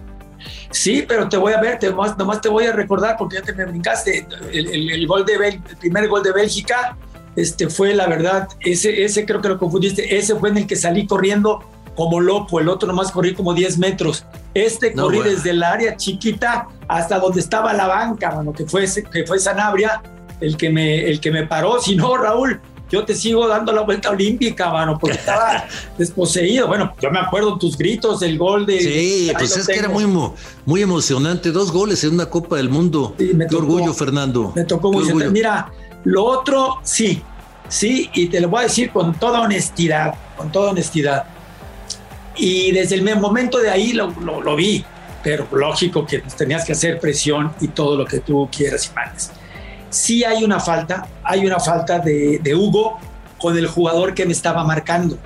Sí, 0.71 1.05
pero 1.07 1.29
te 1.29 1.37
voy 1.37 1.53
a 1.53 1.61
ver, 1.61 1.77
te, 1.77 1.91
nomás, 1.91 2.41
te 2.41 2.49
voy 2.49 2.65
a 2.65 2.71
recordar 2.71 3.15
porque 3.19 3.35
ya 3.35 3.43
te 3.43 3.53
me 3.53 3.65
brincaste. 3.65 4.25
El, 4.51 5.05
gol 5.05 5.23
de 5.23 5.33
el 5.35 5.77
primer 5.77 6.07
gol 6.07 6.23
de 6.23 6.31
Bélgica, 6.31 6.97
este 7.35 7.69
fue 7.69 7.93
la 7.93 8.07
verdad, 8.07 8.47
ese, 8.59 9.03
ese 9.03 9.25
creo 9.25 9.41
que 9.41 9.49
lo 9.49 9.57
confundiste, 9.57 10.17
ese 10.17 10.35
fue 10.35 10.49
en 10.49 10.57
el 10.57 10.67
que 10.67 10.75
salí 10.75 11.07
corriendo 11.07 11.63
como 11.95 12.19
loco, 12.19 12.59
el 12.59 12.69
otro 12.69 12.87
nomás 12.87 13.11
corrí 13.11 13.33
como 13.33 13.53
10 13.53 13.77
metros. 13.77 14.25
Este 14.53 14.93
corrí 14.93 15.19
desde 15.19 15.51
el 15.51 15.63
área 15.63 15.95
chiquita 15.97 16.67
hasta 16.87 17.19
donde 17.19 17.39
estaba 17.39 17.73
la 17.73 17.87
banca, 17.87 18.31
mano, 18.31 18.53
que 18.53 18.65
fue, 18.65 18.85
que 19.11 19.25
fue 19.25 19.39
Sanabria 19.39 20.01
el 20.39 20.57
que, 20.57 20.69
me, 20.69 21.05
el 21.05 21.19
que 21.19 21.31
me 21.31 21.45
paró. 21.45 21.79
Si 21.81 21.95
no, 21.95 22.17
Raúl, 22.17 22.59
yo 22.91 23.05
te 23.05 23.15
sigo 23.15 23.47
dando 23.47 23.71
la 23.71 23.81
vuelta 23.81 24.09
olímpica, 24.09 24.69
mano, 24.69 24.97
porque 24.99 25.17
estaba 25.17 25.65
desposeído. 25.97 26.67
Bueno, 26.67 26.93
yo 27.01 27.09
me 27.09 27.19
acuerdo 27.19 27.57
tus 27.57 27.77
gritos, 27.77 28.21
el 28.21 28.37
gol 28.37 28.65
de. 28.65 28.79
Sí, 28.81 29.31
pues 29.37 29.55
es 29.55 29.67
que 29.67 29.79
era 29.79 29.87
muy, 29.87 30.05
muy 30.65 30.81
emocionante. 30.81 31.51
Dos 31.51 31.71
goles 31.71 32.03
en 32.03 32.15
una 32.15 32.25
Copa 32.25 32.57
del 32.57 32.69
Mundo. 32.69 33.15
Sí, 33.17 33.31
Qué 33.49 33.55
orgullo, 33.55 33.93
Fernando. 33.93 34.51
Me 34.55 34.65
tocó 34.65 34.91
muy 34.91 35.05
Mira, 35.29 35.71
lo 36.03 36.25
otro, 36.25 36.79
sí, 36.83 37.21
sí, 37.67 38.09
y 38.13 38.27
te 38.27 38.39
lo 38.39 38.49
voy 38.49 38.61
a 38.61 38.63
decir 38.63 38.91
con 38.91 39.13
toda 39.13 39.41
honestidad, 39.41 40.15
con 40.35 40.51
toda 40.51 40.71
honestidad. 40.71 41.25
Y 42.35 42.71
desde 42.71 42.95
el 42.95 43.19
momento 43.19 43.59
de 43.59 43.69
ahí 43.69 43.93
lo, 43.93 44.09
lo, 44.19 44.55
vi, 44.55 44.83
pero 45.23 45.47
lógico 45.51 46.05
que 46.05 46.19
tenías 46.19 46.65
que 46.65 46.71
hacer 46.71 46.99
presión 46.99 47.53
y 47.61 47.67
todo 47.67 47.95
lo 47.95 48.05
que 48.05 48.19
tú 48.19 48.49
quieras 48.55 48.89
y 48.91 48.95
mandes. 48.95 49.31
Sí 49.89 50.23
hay 50.23 50.43
una 50.43 50.59
falta, 50.59 51.07
hay 51.23 51.45
una 51.45 51.59
falta 51.59 51.99
de, 51.99 52.39
de 52.41 52.55
Hugo 52.55 52.97
con 53.37 53.57
el 53.57 53.67
jugador 53.67 54.13
que 54.13 54.25
me 54.25 54.31
estaba 54.31 54.63
marcando. 54.63 55.17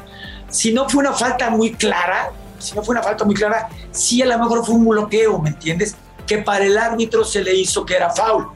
Si 0.50 0.74
no 0.74 0.90
fue 0.90 1.02
una 1.02 1.14
falta 1.14 1.50
muy 1.50 1.74
clara, 1.74 2.32
si 2.60 2.76
no 2.76 2.84
fue 2.84 2.94
una 2.94 3.04
falta 3.04 3.24
muy 3.24 3.36
clara, 3.36 3.70
sí 3.92 4.22
a 4.22 4.26
lo 4.26 4.38
mejor 4.40 4.66
fue 4.66 4.76
un 4.76 4.86
bloqueo, 4.86 5.40
¿me 5.40 5.50
entiendes? 5.50 5.96
Que 6.26 6.40
para 6.40 6.66
el 6.66 6.78
árbitro 6.78 7.24
se 7.24 7.44
le 7.44 7.54
hizo 7.54 7.86
que 7.86 7.96
era 7.96 8.10
foul, 8.10 8.48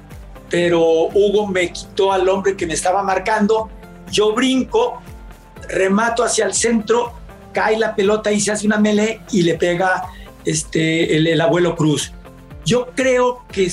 pero 0.50 0.82
Hugo 0.82 1.48
me 1.48 1.72
quitó 1.72 2.12
al 2.12 2.28
hombre 2.28 2.56
que 2.56 2.66
me 2.66 2.74
estaba 2.74 3.04
marcando, 3.04 3.70
yo 4.12 4.34
brinco, 4.34 5.02
remato 5.68 6.24
hacia 6.24 6.46
el 6.46 6.54
centro 6.54 7.14
cae 7.52 7.78
la 7.78 7.96
pelota 7.96 8.32
y 8.32 8.40
se 8.40 8.52
hace 8.52 8.66
una 8.68 8.78
melee 8.78 9.22
y 9.32 9.42
le 9.42 9.56
pega 9.56 10.04
este, 10.46 11.16
el, 11.18 11.42
abuelo 11.42 11.76
Cruz. 11.76 12.14
Yo 12.66 12.88
creo 12.96 13.44
que 13.52 13.72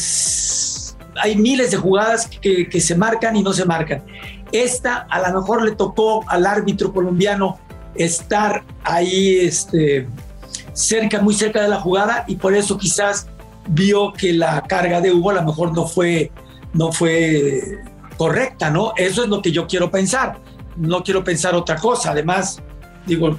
hay 1.23 1.37
miles 1.37 1.71
de 1.71 1.77
jugadas 1.77 2.27
que, 2.27 2.69
que, 2.69 2.81
se 2.81 2.95
marcan 2.95 3.37
y 3.37 3.43
no 3.43 3.53
se 3.53 3.65
marcan. 3.65 4.03
Esta 4.53 5.07
a 5.11 5.21
lo 5.21 5.41
mejor 5.41 5.62
le 5.62 5.73
tocó 5.73 6.25
al 6.29 6.47
árbitro 6.47 6.93
colombiano 6.93 7.59
estar 7.95 8.65
ahí 8.85 9.39
este, 9.41 10.07
cerca, 10.73 11.21
muy 11.21 11.35
cerca 11.35 11.62
de 11.62 11.69
la 11.69 11.81
jugada 11.81 12.25
y 12.27 12.37
por 12.37 12.55
eso 12.55 12.79
quizás 12.79 13.27
vio 13.69 14.12
que 14.12 14.33
la 14.33 14.62
carga 14.62 15.01
de 15.01 15.12
Hugo 15.12 15.31
a 15.31 15.35
lo 15.35 15.43
mejor 15.43 15.73
no 15.75 15.87
fue, 15.87 16.31
no 16.77 16.93
fue 16.93 17.79
correcta, 18.17 18.71
¿no? 18.71 18.93
Eso 18.97 19.25
es 19.25 19.29
lo 19.29 19.43
que 19.43 19.51
yo 19.51 19.67
quiero 19.67 19.91
pensar. 19.91 20.39
No 20.77 21.03
quiero 21.03 21.25
pensar 21.25 21.55
otra 21.55 21.77
cosa. 21.77 22.11
Además, 22.11 22.62
digo, 23.07 23.39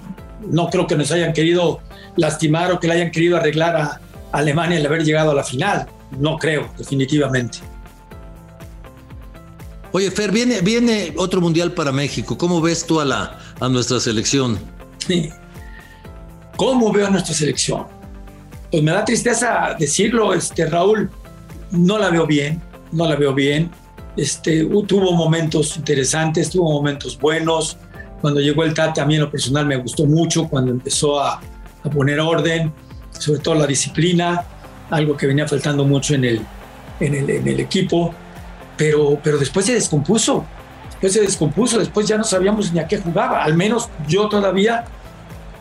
no 0.49 0.69
creo 0.69 0.87
que 0.87 0.95
nos 0.95 1.11
hayan 1.11 1.33
querido 1.33 1.79
lastimar 2.15 2.71
o 2.71 2.79
que 2.79 2.87
le 2.87 2.93
hayan 2.93 3.11
querido 3.11 3.37
arreglar 3.37 3.75
a 3.75 4.01
Alemania 4.31 4.77
el 4.77 4.85
haber 4.85 5.03
llegado 5.03 5.31
a 5.31 5.35
la 5.35 5.43
final. 5.43 5.87
No 6.19 6.37
creo, 6.37 6.69
definitivamente. 6.77 7.59
Oye, 9.91 10.11
Fer, 10.11 10.31
viene, 10.31 10.61
viene 10.61 11.13
otro 11.17 11.41
mundial 11.41 11.71
para 11.71 11.91
México. 11.91 12.37
¿Cómo 12.37 12.61
ves 12.61 12.85
tú 12.85 12.99
a, 12.99 13.05
la, 13.05 13.39
a 13.59 13.69
nuestra 13.69 13.99
selección? 13.99 14.59
Sí. 15.07 15.29
¿Cómo 16.55 16.91
veo 16.91 17.07
a 17.07 17.09
nuestra 17.09 17.33
selección? 17.33 17.85
Pues 18.71 18.83
me 18.83 18.91
da 18.91 19.05
tristeza 19.05 19.75
decirlo, 19.79 20.33
este, 20.33 20.65
Raúl, 20.65 21.09
no 21.71 21.97
la 21.97 22.09
veo 22.09 22.25
bien, 22.25 22.61
no 22.91 23.07
la 23.07 23.15
veo 23.15 23.33
bien. 23.33 23.71
Este, 24.15 24.65
tuvo 24.65 25.11
momentos 25.13 25.77
interesantes, 25.77 26.49
tuvo 26.49 26.71
momentos 26.71 27.17
buenos. 27.19 27.77
Cuando 28.21 28.39
llegó 28.39 28.63
el 28.63 28.73
TAT, 28.73 28.95
también 28.95 29.21
lo 29.21 29.29
personal 29.29 29.65
me 29.65 29.75
gustó 29.75 30.05
mucho, 30.05 30.47
cuando 30.47 30.71
empezó 30.71 31.19
a, 31.19 31.39
a 31.83 31.89
poner 31.89 32.19
orden, 32.19 32.73
sobre 33.11 33.39
todo 33.39 33.55
la 33.55 33.67
disciplina, 33.67 34.43
algo 34.89 35.15
que 35.15 35.27
venía 35.27 35.47
faltando 35.47 35.85
mucho 35.85 36.15
en 36.15 36.25
el, 36.25 36.41
en 36.99 37.13
el, 37.13 37.29
en 37.29 37.47
el 37.47 37.59
equipo 37.59 38.13
pero, 38.77 39.19
pero 39.21 39.37
después 39.37 39.65
se 39.65 39.73
descompuso, 39.73 40.45
después 40.85 41.11
se 41.11 41.21
descompuso, 41.21 41.79
después 41.79 42.07
ya 42.07 42.17
no 42.17 42.23
sabíamos 42.23 42.71
ni 42.71 42.79
a 42.79 42.87
qué 42.87 42.99
jugaba, 42.99 43.43
al 43.43 43.55
menos 43.55 43.89
yo 44.07 44.29
todavía 44.29 44.85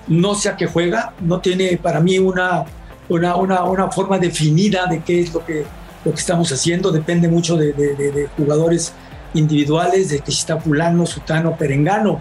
no 0.06 0.34
sé 0.34 0.50
a 0.50 0.56
qué 0.56 0.66
juega, 0.66 1.14
no 1.20 1.40
tiene 1.40 1.78
para 1.78 2.00
mí 2.00 2.18
una, 2.18 2.64
una, 3.08 3.34
una, 3.36 3.64
una 3.64 3.90
forma 3.90 4.18
definida 4.18 4.86
de 4.86 5.00
qué 5.00 5.20
es 5.22 5.32
lo 5.32 5.44
que, 5.44 5.64
lo 6.06 6.12
que 6.12 6.20
estamos 6.20 6.52
haciendo, 6.52 6.92
depende 6.92 7.26
mucho 7.26 7.56
de, 7.56 8.28
jugadores 8.36 8.92
individuales, 9.34 10.08
de 10.08 10.20
que 10.20 10.30
si 10.30 10.38
está 10.38 10.56
fulano, 10.60 11.04
sutano, 11.04 11.56
perengano. 11.56 12.20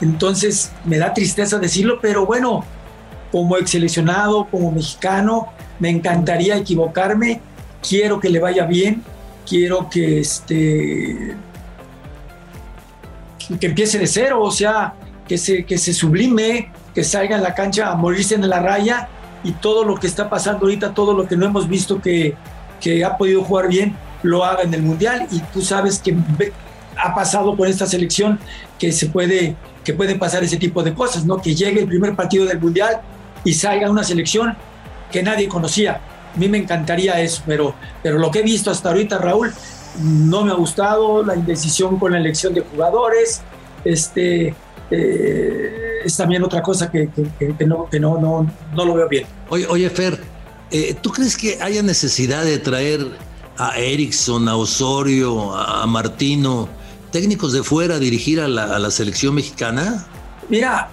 Entonces 0.00 0.72
me 0.86 0.96
da 0.96 1.12
tristeza 1.12 1.58
decirlo, 1.58 1.98
pero 2.00 2.24
bueno, 2.24 2.64
como 3.30 3.58
ex 3.58 3.70
seleccionado, 3.70 4.46
como 4.50 4.72
mexicano, 4.72 5.48
me 5.78 5.90
encantaría 5.90 6.56
equivocarme, 6.56 7.42
quiero 7.86 8.18
que 8.18 8.30
le 8.30 8.40
vaya 8.40 8.64
bien, 8.64 9.02
quiero 9.46 9.90
que 9.90 10.20
este 10.20 11.36
que 13.60 13.66
empiece 13.66 13.98
de 13.98 14.06
cero, 14.06 14.40
o 14.42 14.50
sea, 14.50 14.94
que 15.28 15.36
se, 15.36 15.66
que 15.66 15.76
se 15.76 15.92
sublime, 15.92 16.72
que 16.94 17.04
salga 17.04 17.36
en 17.36 17.42
la 17.42 17.54
cancha 17.54 17.90
a 17.90 17.94
morirse 17.94 18.36
en 18.36 18.48
la 18.48 18.60
raya 18.60 19.08
y 19.44 19.52
todo 19.52 19.84
lo 19.84 19.96
que 19.96 20.06
está 20.06 20.30
pasando 20.30 20.60
ahorita, 20.60 20.94
todo 20.94 21.12
lo 21.12 21.28
que 21.28 21.36
no 21.36 21.44
hemos 21.44 21.68
visto 21.68 22.00
que, 22.00 22.34
que 22.82 23.04
ha 23.04 23.16
podido 23.16 23.42
jugar 23.44 23.68
bien, 23.68 23.96
lo 24.22 24.44
haga 24.44 24.62
en 24.62 24.74
el 24.74 24.82
Mundial 24.82 25.26
y 25.30 25.40
tú 25.52 25.62
sabes 25.62 25.98
que 25.98 26.14
ha 26.96 27.14
pasado 27.14 27.56
con 27.56 27.68
esta 27.68 27.86
selección 27.86 28.38
que 28.78 28.92
se 28.92 29.06
puede 29.06 29.56
que 29.84 29.94
pueden 29.94 30.18
pasar 30.18 30.44
ese 30.44 30.56
tipo 30.56 30.82
de 30.82 30.94
cosas, 30.94 31.24
¿no? 31.24 31.38
Que 31.38 31.54
llegue 31.54 31.80
el 31.80 31.88
primer 31.88 32.14
partido 32.14 32.44
del 32.44 32.60
Mundial 32.60 33.00
y 33.44 33.52
salga 33.54 33.90
una 33.90 34.04
selección 34.04 34.56
que 35.10 35.22
nadie 35.22 35.48
conocía. 35.48 36.00
A 36.34 36.38
mí 36.38 36.48
me 36.48 36.58
encantaría 36.58 37.20
eso, 37.20 37.42
pero, 37.46 37.74
pero 38.02 38.18
lo 38.18 38.30
que 38.30 38.40
he 38.40 38.42
visto 38.42 38.70
hasta 38.70 38.90
ahorita, 38.90 39.18
Raúl, 39.18 39.52
no 40.00 40.44
me 40.44 40.52
ha 40.52 40.54
gustado 40.54 41.24
la 41.24 41.34
indecisión 41.34 41.98
con 41.98 42.12
la 42.12 42.18
elección 42.18 42.54
de 42.54 42.60
jugadores. 42.60 43.42
Este, 43.84 44.54
eh, 44.90 46.00
es 46.04 46.16
también 46.16 46.42
otra 46.42 46.62
cosa 46.62 46.90
que, 46.90 47.08
no, 47.66 47.88
que 47.90 48.00
no, 48.00 48.18
no, 48.18 48.50
no, 48.74 48.84
lo 48.84 48.94
veo 48.94 49.08
bien. 49.08 49.24
Oye, 49.50 49.66
oye 49.68 49.90
Fer, 49.90 50.18
eh, 50.72 50.96
¿tú 51.00 51.10
crees 51.10 51.36
que 51.36 51.62
haya 51.62 51.82
necesidad 51.82 52.44
de 52.44 52.58
traer 52.58 53.06
a 53.58 53.78
Erickson, 53.78 54.48
a 54.48 54.56
Osorio, 54.56 55.54
a 55.54 55.86
Martino, 55.86 56.68
técnicos 57.12 57.52
de 57.52 57.62
fuera 57.62 57.96
a 57.96 57.98
dirigir 57.98 58.40
a 58.40 58.48
la, 58.48 58.90
selección 58.90 59.34
mexicana? 59.34 60.04
Mira, 60.48 60.88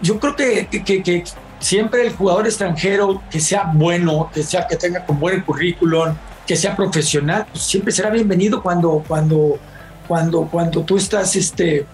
yo 0.00 0.18
creo 0.18 0.34
que, 0.34 0.66
que, 0.68 1.24
siempre 1.60 2.06
el 2.06 2.16
jugador 2.16 2.46
extranjero 2.46 3.22
que 3.30 3.38
sea 3.38 3.70
bueno, 3.72 4.28
que 4.34 4.42
sea 4.42 4.66
que 4.66 4.74
tenga 4.74 5.06
con 5.06 5.20
buen 5.20 5.42
currículum, 5.42 6.14
que 6.44 6.56
sea 6.56 6.74
profesional, 6.74 7.46
pues 7.52 7.62
siempre 7.62 7.92
será 7.92 8.10
bienvenido 8.10 8.60
cuando 8.60 9.04
cuando 9.06 9.60
cuando 10.08 10.48
cuando 10.50 10.82
tú 10.82 10.96
estás 10.96 11.36
este 11.36 11.86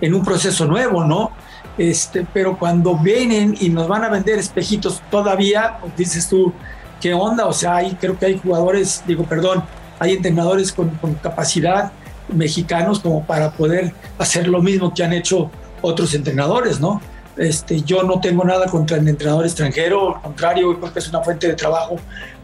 en 0.00 0.12
un 0.12 0.22
proceso 0.22 0.66
nuevo, 0.66 1.04
¿no? 1.04 1.30
Este, 1.78 2.26
pero 2.32 2.58
cuando 2.58 2.96
vienen 2.96 3.56
y 3.60 3.68
nos 3.68 3.86
van 3.86 4.04
a 4.04 4.08
vender 4.08 4.38
espejitos 4.38 5.02
todavía, 5.10 5.78
pues 5.80 5.96
dices 5.96 6.28
tú, 6.28 6.52
¿qué 7.00 7.12
onda? 7.12 7.46
O 7.46 7.52
sea, 7.52 7.76
hay, 7.76 7.94
creo 7.94 8.18
que 8.18 8.26
hay 8.26 8.38
jugadores, 8.38 9.02
digo, 9.06 9.24
perdón, 9.24 9.62
hay 9.98 10.12
entrenadores 10.12 10.72
con, 10.72 10.90
con 10.90 11.14
capacidad 11.14 11.92
mexicanos 12.28 13.00
como 13.00 13.24
para 13.24 13.52
poder 13.52 13.92
hacer 14.18 14.48
lo 14.48 14.60
mismo 14.60 14.92
que 14.92 15.04
han 15.04 15.12
hecho 15.12 15.50
otros 15.82 16.14
entrenadores, 16.14 16.80
¿no? 16.80 17.00
Este, 17.36 17.82
yo 17.82 18.02
no 18.02 18.20
tengo 18.20 18.44
nada 18.44 18.66
contra 18.66 18.96
el 18.96 19.06
entrenador 19.06 19.44
extranjero, 19.44 20.16
al 20.16 20.22
contrario, 20.22 20.78
creo 20.78 20.92
que 20.92 20.98
es 20.98 21.08
una 21.08 21.20
fuente 21.20 21.48
de 21.48 21.54
trabajo 21.54 21.96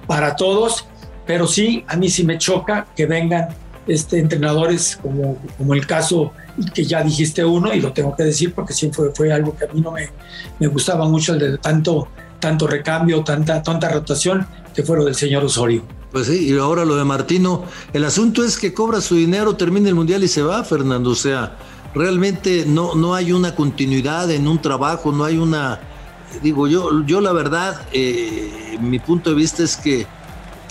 para 0.06 0.36
todos, 0.36 0.86
pero 1.26 1.46
sí, 1.46 1.84
a 1.88 1.96
mí 1.96 2.10
sí 2.10 2.24
me 2.24 2.36
choca 2.36 2.86
que 2.94 3.06
vengan 3.06 3.48
este, 3.86 4.18
entrenadores 4.18 4.98
como, 5.00 5.38
como 5.58 5.74
el 5.74 5.86
caso 5.86 6.32
que 6.74 6.84
ya 6.84 7.02
dijiste 7.02 7.44
uno, 7.44 7.72
y 7.72 7.80
lo 7.80 7.92
tengo 7.92 8.14
que 8.14 8.24
decir 8.24 8.52
porque 8.54 8.72
sí 8.72 8.90
fue, 8.92 9.12
fue 9.14 9.32
algo 9.32 9.56
que 9.56 9.64
a 9.64 9.68
mí 9.72 9.80
no 9.80 9.92
me, 9.92 10.10
me 10.58 10.66
gustaba 10.66 11.08
mucho, 11.08 11.34
el 11.34 11.38
de 11.38 11.58
tanto, 11.58 12.08
tanto 12.38 12.66
recambio, 12.66 13.22
tanta, 13.24 13.62
tanta 13.62 13.88
rotación, 13.88 14.46
que 14.74 14.82
fue 14.82 14.96
lo 14.96 15.04
del 15.04 15.14
señor 15.14 15.44
Osorio. 15.44 15.82
Pues 16.12 16.26
sí, 16.26 16.50
y 16.50 16.58
ahora 16.58 16.84
lo 16.84 16.96
de 16.96 17.04
Martino. 17.04 17.64
El 17.94 18.04
asunto 18.04 18.44
es 18.44 18.58
que 18.58 18.74
cobra 18.74 19.00
su 19.00 19.14
dinero, 19.16 19.56
termina 19.56 19.88
el 19.88 19.94
mundial 19.94 20.22
y 20.22 20.28
se 20.28 20.42
va, 20.42 20.62
Fernando. 20.62 21.10
O 21.10 21.14
sea, 21.14 21.56
realmente 21.94 22.64
no, 22.66 22.94
no 22.94 23.14
hay 23.14 23.32
una 23.32 23.54
continuidad 23.54 24.30
en 24.30 24.46
un 24.46 24.60
trabajo, 24.60 25.10
no 25.10 25.24
hay 25.24 25.38
una, 25.38 25.80
digo 26.42 26.68
yo, 26.68 27.04
yo 27.06 27.20
la 27.20 27.32
verdad, 27.32 27.80
eh, 27.92 28.78
mi 28.80 28.98
punto 28.98 29.30
de 29.30 29.36
vista 29.36 29.62
es 29.62 29.76
que, 29.76 30.06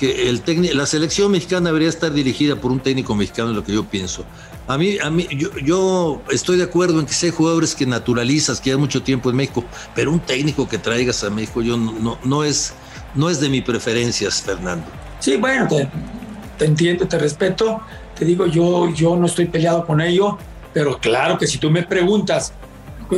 que 0.02 0.30
el 0.30 0.42
la 0.76 0.86
selección 0.86 1.32
mexicana 1.32 1.70
debería 1.70 1.88
estar 1.88 2.12
dirigida 2.12 2.56
por 2.56 2.72
un 2.72 2.80
técnico 2.80 3.16
mexicano, 3.16 3.52
es 3.52 3.56
lo 3.56 3.64
que 3.64 3.74
yo 3.74 3.86
pienso. 3.86 4.26
A 4.68 4.78
mí, 4.78 4.98
a 5.00 5.10
mí 5.10 5.28
yo, 5.32 5.50
yo 5.64 6.22
estoy 6.30 6.58
de 6.58 6.64
acuerdo 6.64 7.00
en 7.00 7.06
que 7.06 7.14
sea 7.14 7.32
jugadores 7.32 7.76
que 7.76 7.86
naturalizas, 7.86 8.60
que 8.60 8.72
hay 8.72 8.78
mucho 8.78 9.02
tiempo 9.02 9.30
en 9.30 9.38
México, 9.38 9.64
pero 9.96 10.12
un 10.12 10.20
técnico 10.20 10.68
que 10.68 10.78
traigas 10.78 11.24
a 11.24 11.30
México 11.30 11.62
yo 11.62 11.78
no, 11.78 12.18
no, 12.24 12.44
es, 12.44 12.74
no 13.16 13.30
es 13.30 13.40
de 13.40 13.48
mis 13.48 13.64
preferencias, 13.64 14.42
Fernando. 14.42 14.86
Sí, 15.20 15.38
bueno, 15.38 15.68
te, 15.68 15.88
te 16.58 16.66
entiendo, 16.66 17.08
te 17.08 17.18
respeto. 17.18 17.82
Te 18.18 18.26
digo, 18.26 18.46
yo, 18.46 18.94
yo 18.94 19.16
no 19.16 19.28
estoy 19.28 19.46
peleado 19.46 19.86
con 19.86 20.02
ello 20.02 20.38
pero 20.74 21.00
claro 21.00 21.38
que 21.38 21.48
si 21.48 21.58
tú 21.58 21.70
me 21.70 21.84
preguntas 21.84 22.54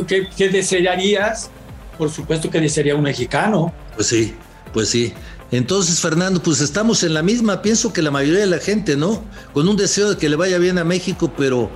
qué, 0.06 0.48
desearías, 0.48 1.50
por 1.96 2.10
supuesto 2.10 2.50
que 2.50 2.60
desearía 2.60 2.96
un 2.96 3.02
mexicano. 3.02 3.72
Pues 3.94 4.08
sí, 4.08 4.34
pues 4.72 4.88
sí. 4.88 5.12
Entonces, 5.54 6.00
Fernando, 6.00 6.42
pues 6.42 6.60
estamos 6.60 7.04
en 7.04 7.14
la 7.14 7.22
misma, 7.22 7.62
pienso 7.62 7.92
que 7.92 8.02
la 8.02 8.10
mayoría 8.10 8.40
de 8.40 8.46
la 8.46 8.58
gente, 8.58 8.96
¿no? 8.96 9.22
Con 9.52 9.68
un 9.68 9.76
deseo 9.76 10.10
de 10.10 10.16
que 10.16 10.28
le 10.28 10.34
vaya 10.34 10.58
bien 10.58 10.78
a 10.78 10.84
México, 10.84 11.32
pero 11.36 11.70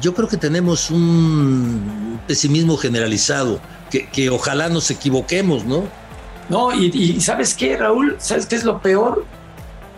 yo 0.00 0.14
creo 0.14 0.28
que 0.28 0.36
tenemos 0.36 0.92
un 0.92 2.20
pesimismo 2.28 2.76
generalizado, 2.76 3.60
que, 3.90 4.30
ojalá 4.30 4.68
nos 4.68 4.92
equivoquemos, 4.92 5.64
¿no? 5.64 5.82
No, 6.48 6.72
y, 6.72 6.86
y, 6.94 7.20
¿sabes 7.20 7.54
qué, 7.54 7.76
Raúl? 7.76 8.14
¿Sabes 8.20 8.46
qué 8.46 8.54
es 8.54 8.62
lo 8.62 8.80
peor? 8.80 9.24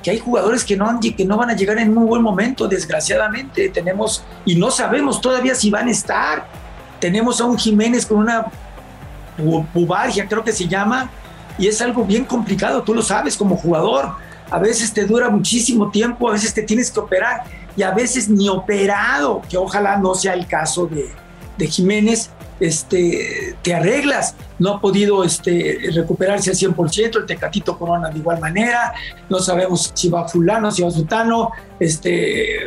que 0.03 0.11
hay 0.11 0.19
jugadores 0.19 0.65
que 0.65 0.77
no, 0.77 0.89
han, 0.89 0.99
que 0.99 1.25
no 1.25 1.37
van 1.37 1.51
a 1.51 1.55
llegar 1.55 1.79
en 1.79 1.97
un 1.97 2.07
buen 2.07 2.23
momento, 2.23 2.67
desgraciadamente. 2.67 3.69
Tenemos, 3.69 4.25
y 4.45 4.57
no 4.57 4.71
sabemos 4.71 5.21
todavía 5.21 5.55
si 5.55 5.71
van 5.71 5.87
a 5.87 5.91
estar. 5.93 6.49
Tenemos 6.99 7.41
a 7.41 7.45
un 7.45 7.57
Jiménez 7.57 8.05
con 8.05 8.19
una 8.19 8.47
pubargia, 9.73 10.27
creo 10.27 10.43
que 10.43 10.53
se 10.53 10.67
llama, 10.67 11.11
y 11.59 11.69
es 11.69 11.81
algo 11.81 12.05
bien 12.05 12.25
complicado, 12.25 12.83
tú 12.83 12.95
lo 12.95 13.03
sabes 13.03 13.37
como 13.37 13.57
jugador. 13.57 14.11
A 14.51 14.59
veces 14.59 14.93
te 14.93 15.07
dura 15.07 15.31
muchísimo 15.31 15.91
tiempo, 15.91 16.29
a 16.29 16.33
veces 16.33 16.53
te 16.53 16.63
tienes 16.63 16.91
que 16.91 17.01
operar 17.01 17.45
y 17.77 17.83
a 17.83 17.91
veces 17.91 18.29
ni 18.29 18.49
operado, 18.49 19.41
que 19.49 19.57
ojalá 19.57 19.97
no 19.97 20.15
sea 20.15 20.35
el 20.35 20.47
caso 20.47 20.87
de, 20.87 21.09
de 21.57 21.67
Jiménez, 21.67 22.31
este, 22.61 23.57
te 23.63 23.75
arreglas. 23.75 24.35
No 24.59 24.75
ha 24.75 24.81
podido 24.81 25.25
este, 25.25 25.79
recuperarse 25.93 26.51
al 26.51 26.57
100%, 26.57 27.17
el 27.17 27.27
Tecatito 27.27 27.79
Corona 27.79 28.11
de 28.11 28.19
igual 28.19 28.41
manera, 28.41 28.93
no 29.29 29.41
sabemos 29.41 29.91
si 29.95 30.09
va 30.09 30.29
fulano, 30.29 30.71
si 30.71 30.83
va 30.83 30.91
sutano, 30.91 31.51
este, 31.81 32.59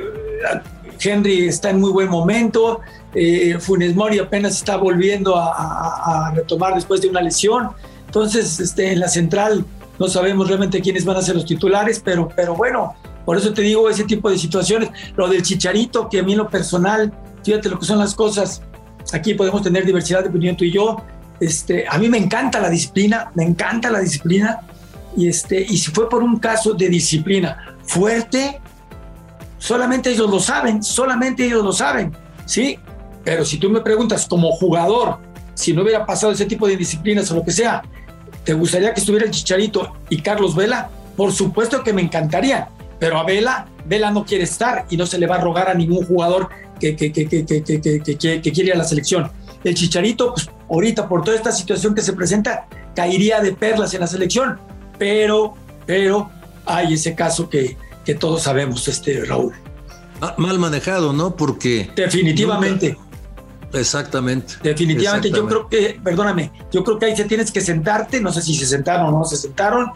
Henry 1.00 1.48
está 1.48 1.70
en 1.70 1.80
muy 1.80 1.92
buen 1.92 2.10
momento, 2.10 2.82
eh, 3.14 3.58
Funes 3.60 3.96
Mori 3.96 4.20
apenas 4.20 4.58
está 4.58 4.76
volviendo 4.76 5.36
a, 5.38 6.32
retomar 6.36 6.76
después 6.76 7.02
de 7.02 7.08
una 7.08 7.22
lesión. 7.22 7.70
Entonces, 8.16 8.62
este, 8.62 8.94
en 8.94 9.02
la 9.02 9.10
central 9.10 9.66
no 10.00 10.08
sabemos 10.08 10.48
realmente 10.48 10.80
quiénes 10.80 11.04
van 11.04 11.18
a 11.18 11.22
ser 11.22 11.36
los 11.36 11.46
titulares, 11.46 12.02
pero, 12.04 12.30
pero 12.34 12.56
bueno, 12.56 12.96
por 13.26 13.38
eso 13.38 13.54
te 13.54 13.62
digo 13.62 13.90
ese 13.90 14.06
tipo 14.06 14.30
de 14.30 14.38
situaciones. 14.38 14.90
Lo 15.18 15.28
del 15.28 15.42
chicharito, 15.42 16.08
que 16.08 16.20
a 16.20 16.24
mí 16.24 16.32
en 16.32 16.38
lo 16.38 16.50
personal, 16.50 17.12
fíjate 17.44 17.68
lo 17.68 17.78
que 17.78 17.86
son 17.86 18.00
las 18.00 18.16
cosas, 18.16 18.62
aquí 19.12 19.34
podemos 19.34 19.62
tener 19.64 19.86
diversidad 19.86 20.24
de 20.24 20.30
opinión 20.30 20.56
tú 20.56 20.64
y 20.64 20.72
yo. 20.72 21.04
Este, 21.42 21.86
a 21.90 21.98
mí 21.98 22.08
me 22.08 22.18
encanta 22.18 22.62
la 22.62 22.70
disciplina, 22.70 23.32
me 23.36 23.44
encanta 23.44 23.92
la 23.92 24.00
disciplina. 24.00 24.62
Y, 25.18 25.28
este, 25.28 25.60
y 25.60 25.78
si 25.78 25.92
fue 25.92 26.08
por 26.08 26.24
un 26.24 26.40
caso 26.40 26.74
de 26.74 26.88
disciplina 26.88 27.76
fuerte, 27.84 28.62
solamente 29.58 30.10
ellos 30.12 30.30
lo 30.30 30.40
saben, 30.40 30.82
solamente 30.82 31.46
ellos 31.46 31.66
lo 31.66 31.74
saben, 31.74 32.16
¿sí? 32.46 32.80
Pero 33.26 33.44
si 33.44 33.58
tú 33.58 33.70
me 33.70 33.82
preguntas 33.82 34.26
como 34.26 34.54
jugador, 34.54 35.18
si 35.54 35.74
no 35.74 35.82
hubiera 35.84 36.06
pasado 36.06 36.32
ese 36.32 36.46
tipo 36.46 36.66
de 36.66 36.78
disciplinas 36.78 37.30
o 37.32 37.36
lo 37.36 37.44
que 37.44 37.52
sea, 37.52 37.82
¿te 38.46 38.54
gustaría 38.54 38.94
que 38.94 39.00
estuviera 39.02 39.26
el 39.26 39.32
Chicharito 39.32 39.94
y 40.10 40.22
Carlos 40.22 40.56
Vela? 40.56 40.90
Por 41.18 41.34
supuesto 41.34 41.84
que 41.84 41.92
me 41.92 42.02
encantaría, 42.02 42.70
pero 43.00 43.18
a 43.18 43.24
Vela, 43.24 43.68
Vela 43.86 44.12
no 44.12 44.24
quiere 44.26 44.44
estar 44.44 44.86
y 44.90 44.98
no 44.98 45.06
se 45.06 45.18
le 45.18 45.28
va 45.28 45.36
a 45.36 45.42
rogar 45.42 45.70
a 45.70 45.74
ningún 45.74 46.06
jugador 46.06 46.50
que, 46.80 46.96
que, 46.96 47.12
que, 47.12 47.28
que 47.28 48.52
quiere 48.52 48.70
ir 48.70 48.74
a 48.74 48.78
la 48.78 48.84
selección. 48.84 49.32
El 49.64 49.74
Chicharito, 49.74 50.34
pues 50.34 50.50
ahorita 50.70 51.10
por 51.10 51.24
toda 51.24 51.36
esta 51.36 51.52
situación 51.52 51.96
que 51.96 52.02
se 52.02 52.14
presenta, 52.14 52.68
caería 52.96 53.42
de 53.42 53.54
perlas 53.54 53.94
en 53.94 54.02
la 54.02 54.08
selección, 54.08 54.60
pero, 55.00 55.56
pero 55.86 56.30
hay 56.66 56.94
ese 56.94 57.16
caso 57.16 57.50
que, 57.50 57.78
que 58.06 58.16
todos 58.16 58.44
sabemos, 58.44 58.88
este 58.88 59.26
Raúl. 59.26 59.54
Mal 60.38 60.60
manejado, 60.60 61.14
¿no? 61.14 61.36
Porque... 61.36 61.90
Definitivamente. 61.96 62.98
Exactamente. 63.76 64.56
Definitivamente, 64.64 65.30
yo 65.30 65.46
creo 65.48 65.68
que, 65.68 66.00
perdóname, 66.04 66.52
yo 66.72 66.84
creo 66.84 66.98
que 66.98 67.06
ahí 67.06 67.16
se 67.16 67.26
tienes 67.26 67.52
que 67.52 67.62
sentarte, 67.62 68.20
no 68.22 68.32
sé 68.32 68.42
si 68.42 68.56
se 68.56 68.66
sentaron 68.66 69.14
o 69.14 69.20
no 69.20 69.26
se 69.26 69.38
sentaron. 69.38 69.92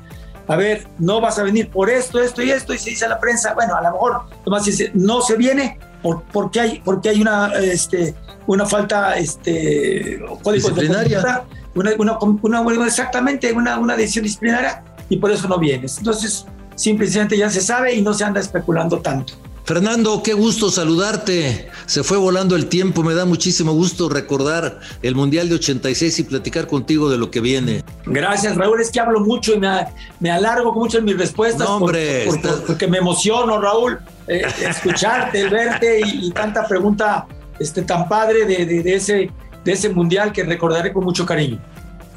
A 0.47 0.55
ver, 0.55 0.87
no 0.97 1.21
vas 1.21 1.37
a 1.37 1.43
venir 1.43 1.69
por 1.69 1.89
esto, 1.89 2.19
esto 2.19 2.41
y 2.41 2.49
esto, 2.49 2.73
y 2.73 2.79
se 2.79 2.89
dice 2.89 3.05
a 3.05 3.09
la 3.09 3.19
prensa, 3.19 3.53
bueno, 3.53 3.75
a 3.75 3.81
lo 3.83 3.91
mejor 3.91 4.21
nomás 4.45 4.65
dice, 4.65 4.91
no 4.95 5.21
se 5.21 5.35
viene 5.37 5.77
por, 6.01 6.23
porque 6.23 6.59
hay, 6.59 6.81
porque 6.83 7.09
hay 7.09 7.21
una, 7.21 7.53
este, 7.53 8.15
una 8.47 8.65
falta, 8.65 9.15
este, 9.17 10.19
código 10.41 10.69
disciplinaria. 10.69 11.43
una, 11.75 11.93
una, 12.41 12.61
una, 12.61 12.87
exactamente, 12.87 13.51
una, 13.53 13.77
una 13.77 13.95
decisión 13.95 14.23
disciplinaria, 14.23 14.83
y 15.07 15.17
por 15.17 15.31
eso 15.31 15.47
no 15.47 15.59
vienes. 15.59 15.99
Entonces, 15.99 16.45
simplemente 16.75 17.37
ya 17.37 17.49
se 17.49 17.61
sabe 17.61 17.93
y 17.93 18.01
no 18.01 18.13
se 18.13 18.23
anda 18.23 18.39
especulando 18.39 18.99
tanto. 18.99 19.33
Fernando, 19.69 20.23
qué 20.23 20.33
gusto 20.33 20.71
saludarte. 20.71 21.69
Se 21.85 22.01
fue 22.01 22.17
volando 22.17 22.55
el 22.55 22.65
tiempo, 22.65 23.03
me 23.03 23.13
da 23.13 23.25
muchísimo 23.25 23.71
gusto 23.73 24.09
recordar 24.09 24.79
el 25.03 25.13
Mundial 25.13 25.47
de 25.47 25.53
86 25.53 26.17
y 26.17 26.23
platicar 26.23 26.65
contigo 26.65 27.07
de 27.07 27.19
lo 27.19 27.29
que 27.29 27.39
viene. 27.39 27.83
Gracias, 28.03 28.55
Raúl, 28.55 28.81
es 28.81 28.89
que 28.89 28.99
hablo 28.99 29.19
mucho 29.19 29.53
y 29.53 29.59
me, 29.59 30.31
alargo 30.31 30.73
mucho 30.73 30.97
en 30.97 31.05
mis 31.05 31.19
respuestas. 31.19 31.69
No, 31.69 31.75
hombre, 31.75 32.27
porque 32.65 32.87
me 32.87 32.97
emociono, 32.97 33.61
Raúl, 33.61 33.99
eh, 34.27 34.41
escucharte, 34.67 35.47
verte 35.47 36.01
y, 36.03 36.31
tanta 36.31 36.67
pregunta 36.67 37.27
este, 37.59 37.83
tan 37.83 38.09
padre 38.09 38.45
de, 38.45 38.95
ese, 38.95 39.29
de 39.63 39.71
ese 39.71 39.89
Mundial 39.89 40.31
que 40.31 40.45
recordaré 40.45 40.91
con 40.91 41.03
mucho 41.03 41.27
cariño. 41.27 41.61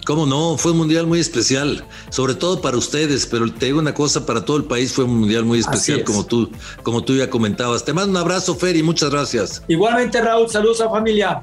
¿Cómo 0.05 0.27
no? 0.27 0.57
Fue 0.59 0.73
un 0.73 0.79
mundial 0.79 1.07
muy 1.07 1.21
especial, 1.21 1.85
sobre 2.11 2.35
todo 2.35 2.61
para 2.61 2.77
ustedes, 2.77 3.27
pero 3.27 3.53
te 3.53 3.67
digo 3.67 3.79
una 3.79 3.95
cosa, 3.95 4.27
para 4.27 4.45
todo 4.45 4.57
el 4.57 4.65
país 4.65 4.93
fue 4.93 5.05
un 5.05 5.21
mundial 5.21 5.45
muy 5.45 5.61
especial, 5.61 6.03
como 6.03 6.27
tú, 6.27 6.51
como 6.83 7.05
tú 7.05 7.15
ya 7.15 7.31
comentabas. 7.31 7.85
Te 7.85 7.93
mando 7.93 8.11
un 8.11 8.17
abrazo, 8.17 8.57
Fer, 8.57 8.77
y 8.77 8.83
muchas 8.83 9.11
gracias. 9.11 9.63
Igualmente, 9.69 10.21
Raúl, 10.21 10.49
saludos 10.49 10.81
a 10.81 10.91
familia. 10.91 11.43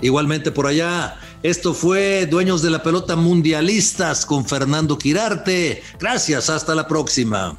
Igualmente 0.00 0.50
por 0.50 0.66
allá. 0.66 1.16
Esto 1.44 1.74
fue 1.74 2.26
Dueños 2.26 2.62
de 2.62 2.70
la 2.70 2.82
Pelota 2.82 3.14
Mundialistas 3.14 4.26
con 4.26 4.44
Fernando 4.44 4.98
Quirarte. 4.98 5.82
Gracias, 5.98 6.50
hasta 6.50 6.74
la 6.74 6.88
próxima. 6.88 7.56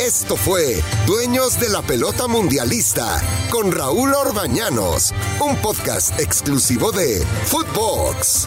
Esto 0.00 0.36
fue 0.36 0.82
Dueños 1.06 1.58
de 1.58 1.70
la 1.70 1.80
Pelota 1.80 2.28
Mundialista 2.28 3.22
con 3.50 3.72
Raúl 3.72 4.12
Orbañanos, 4.12 5.14
un 5.40 5.56
podcast 5.56 6.20
exclusivo 6.20 6.92
de 6.92 7.24
Footbox. 7.46 8.46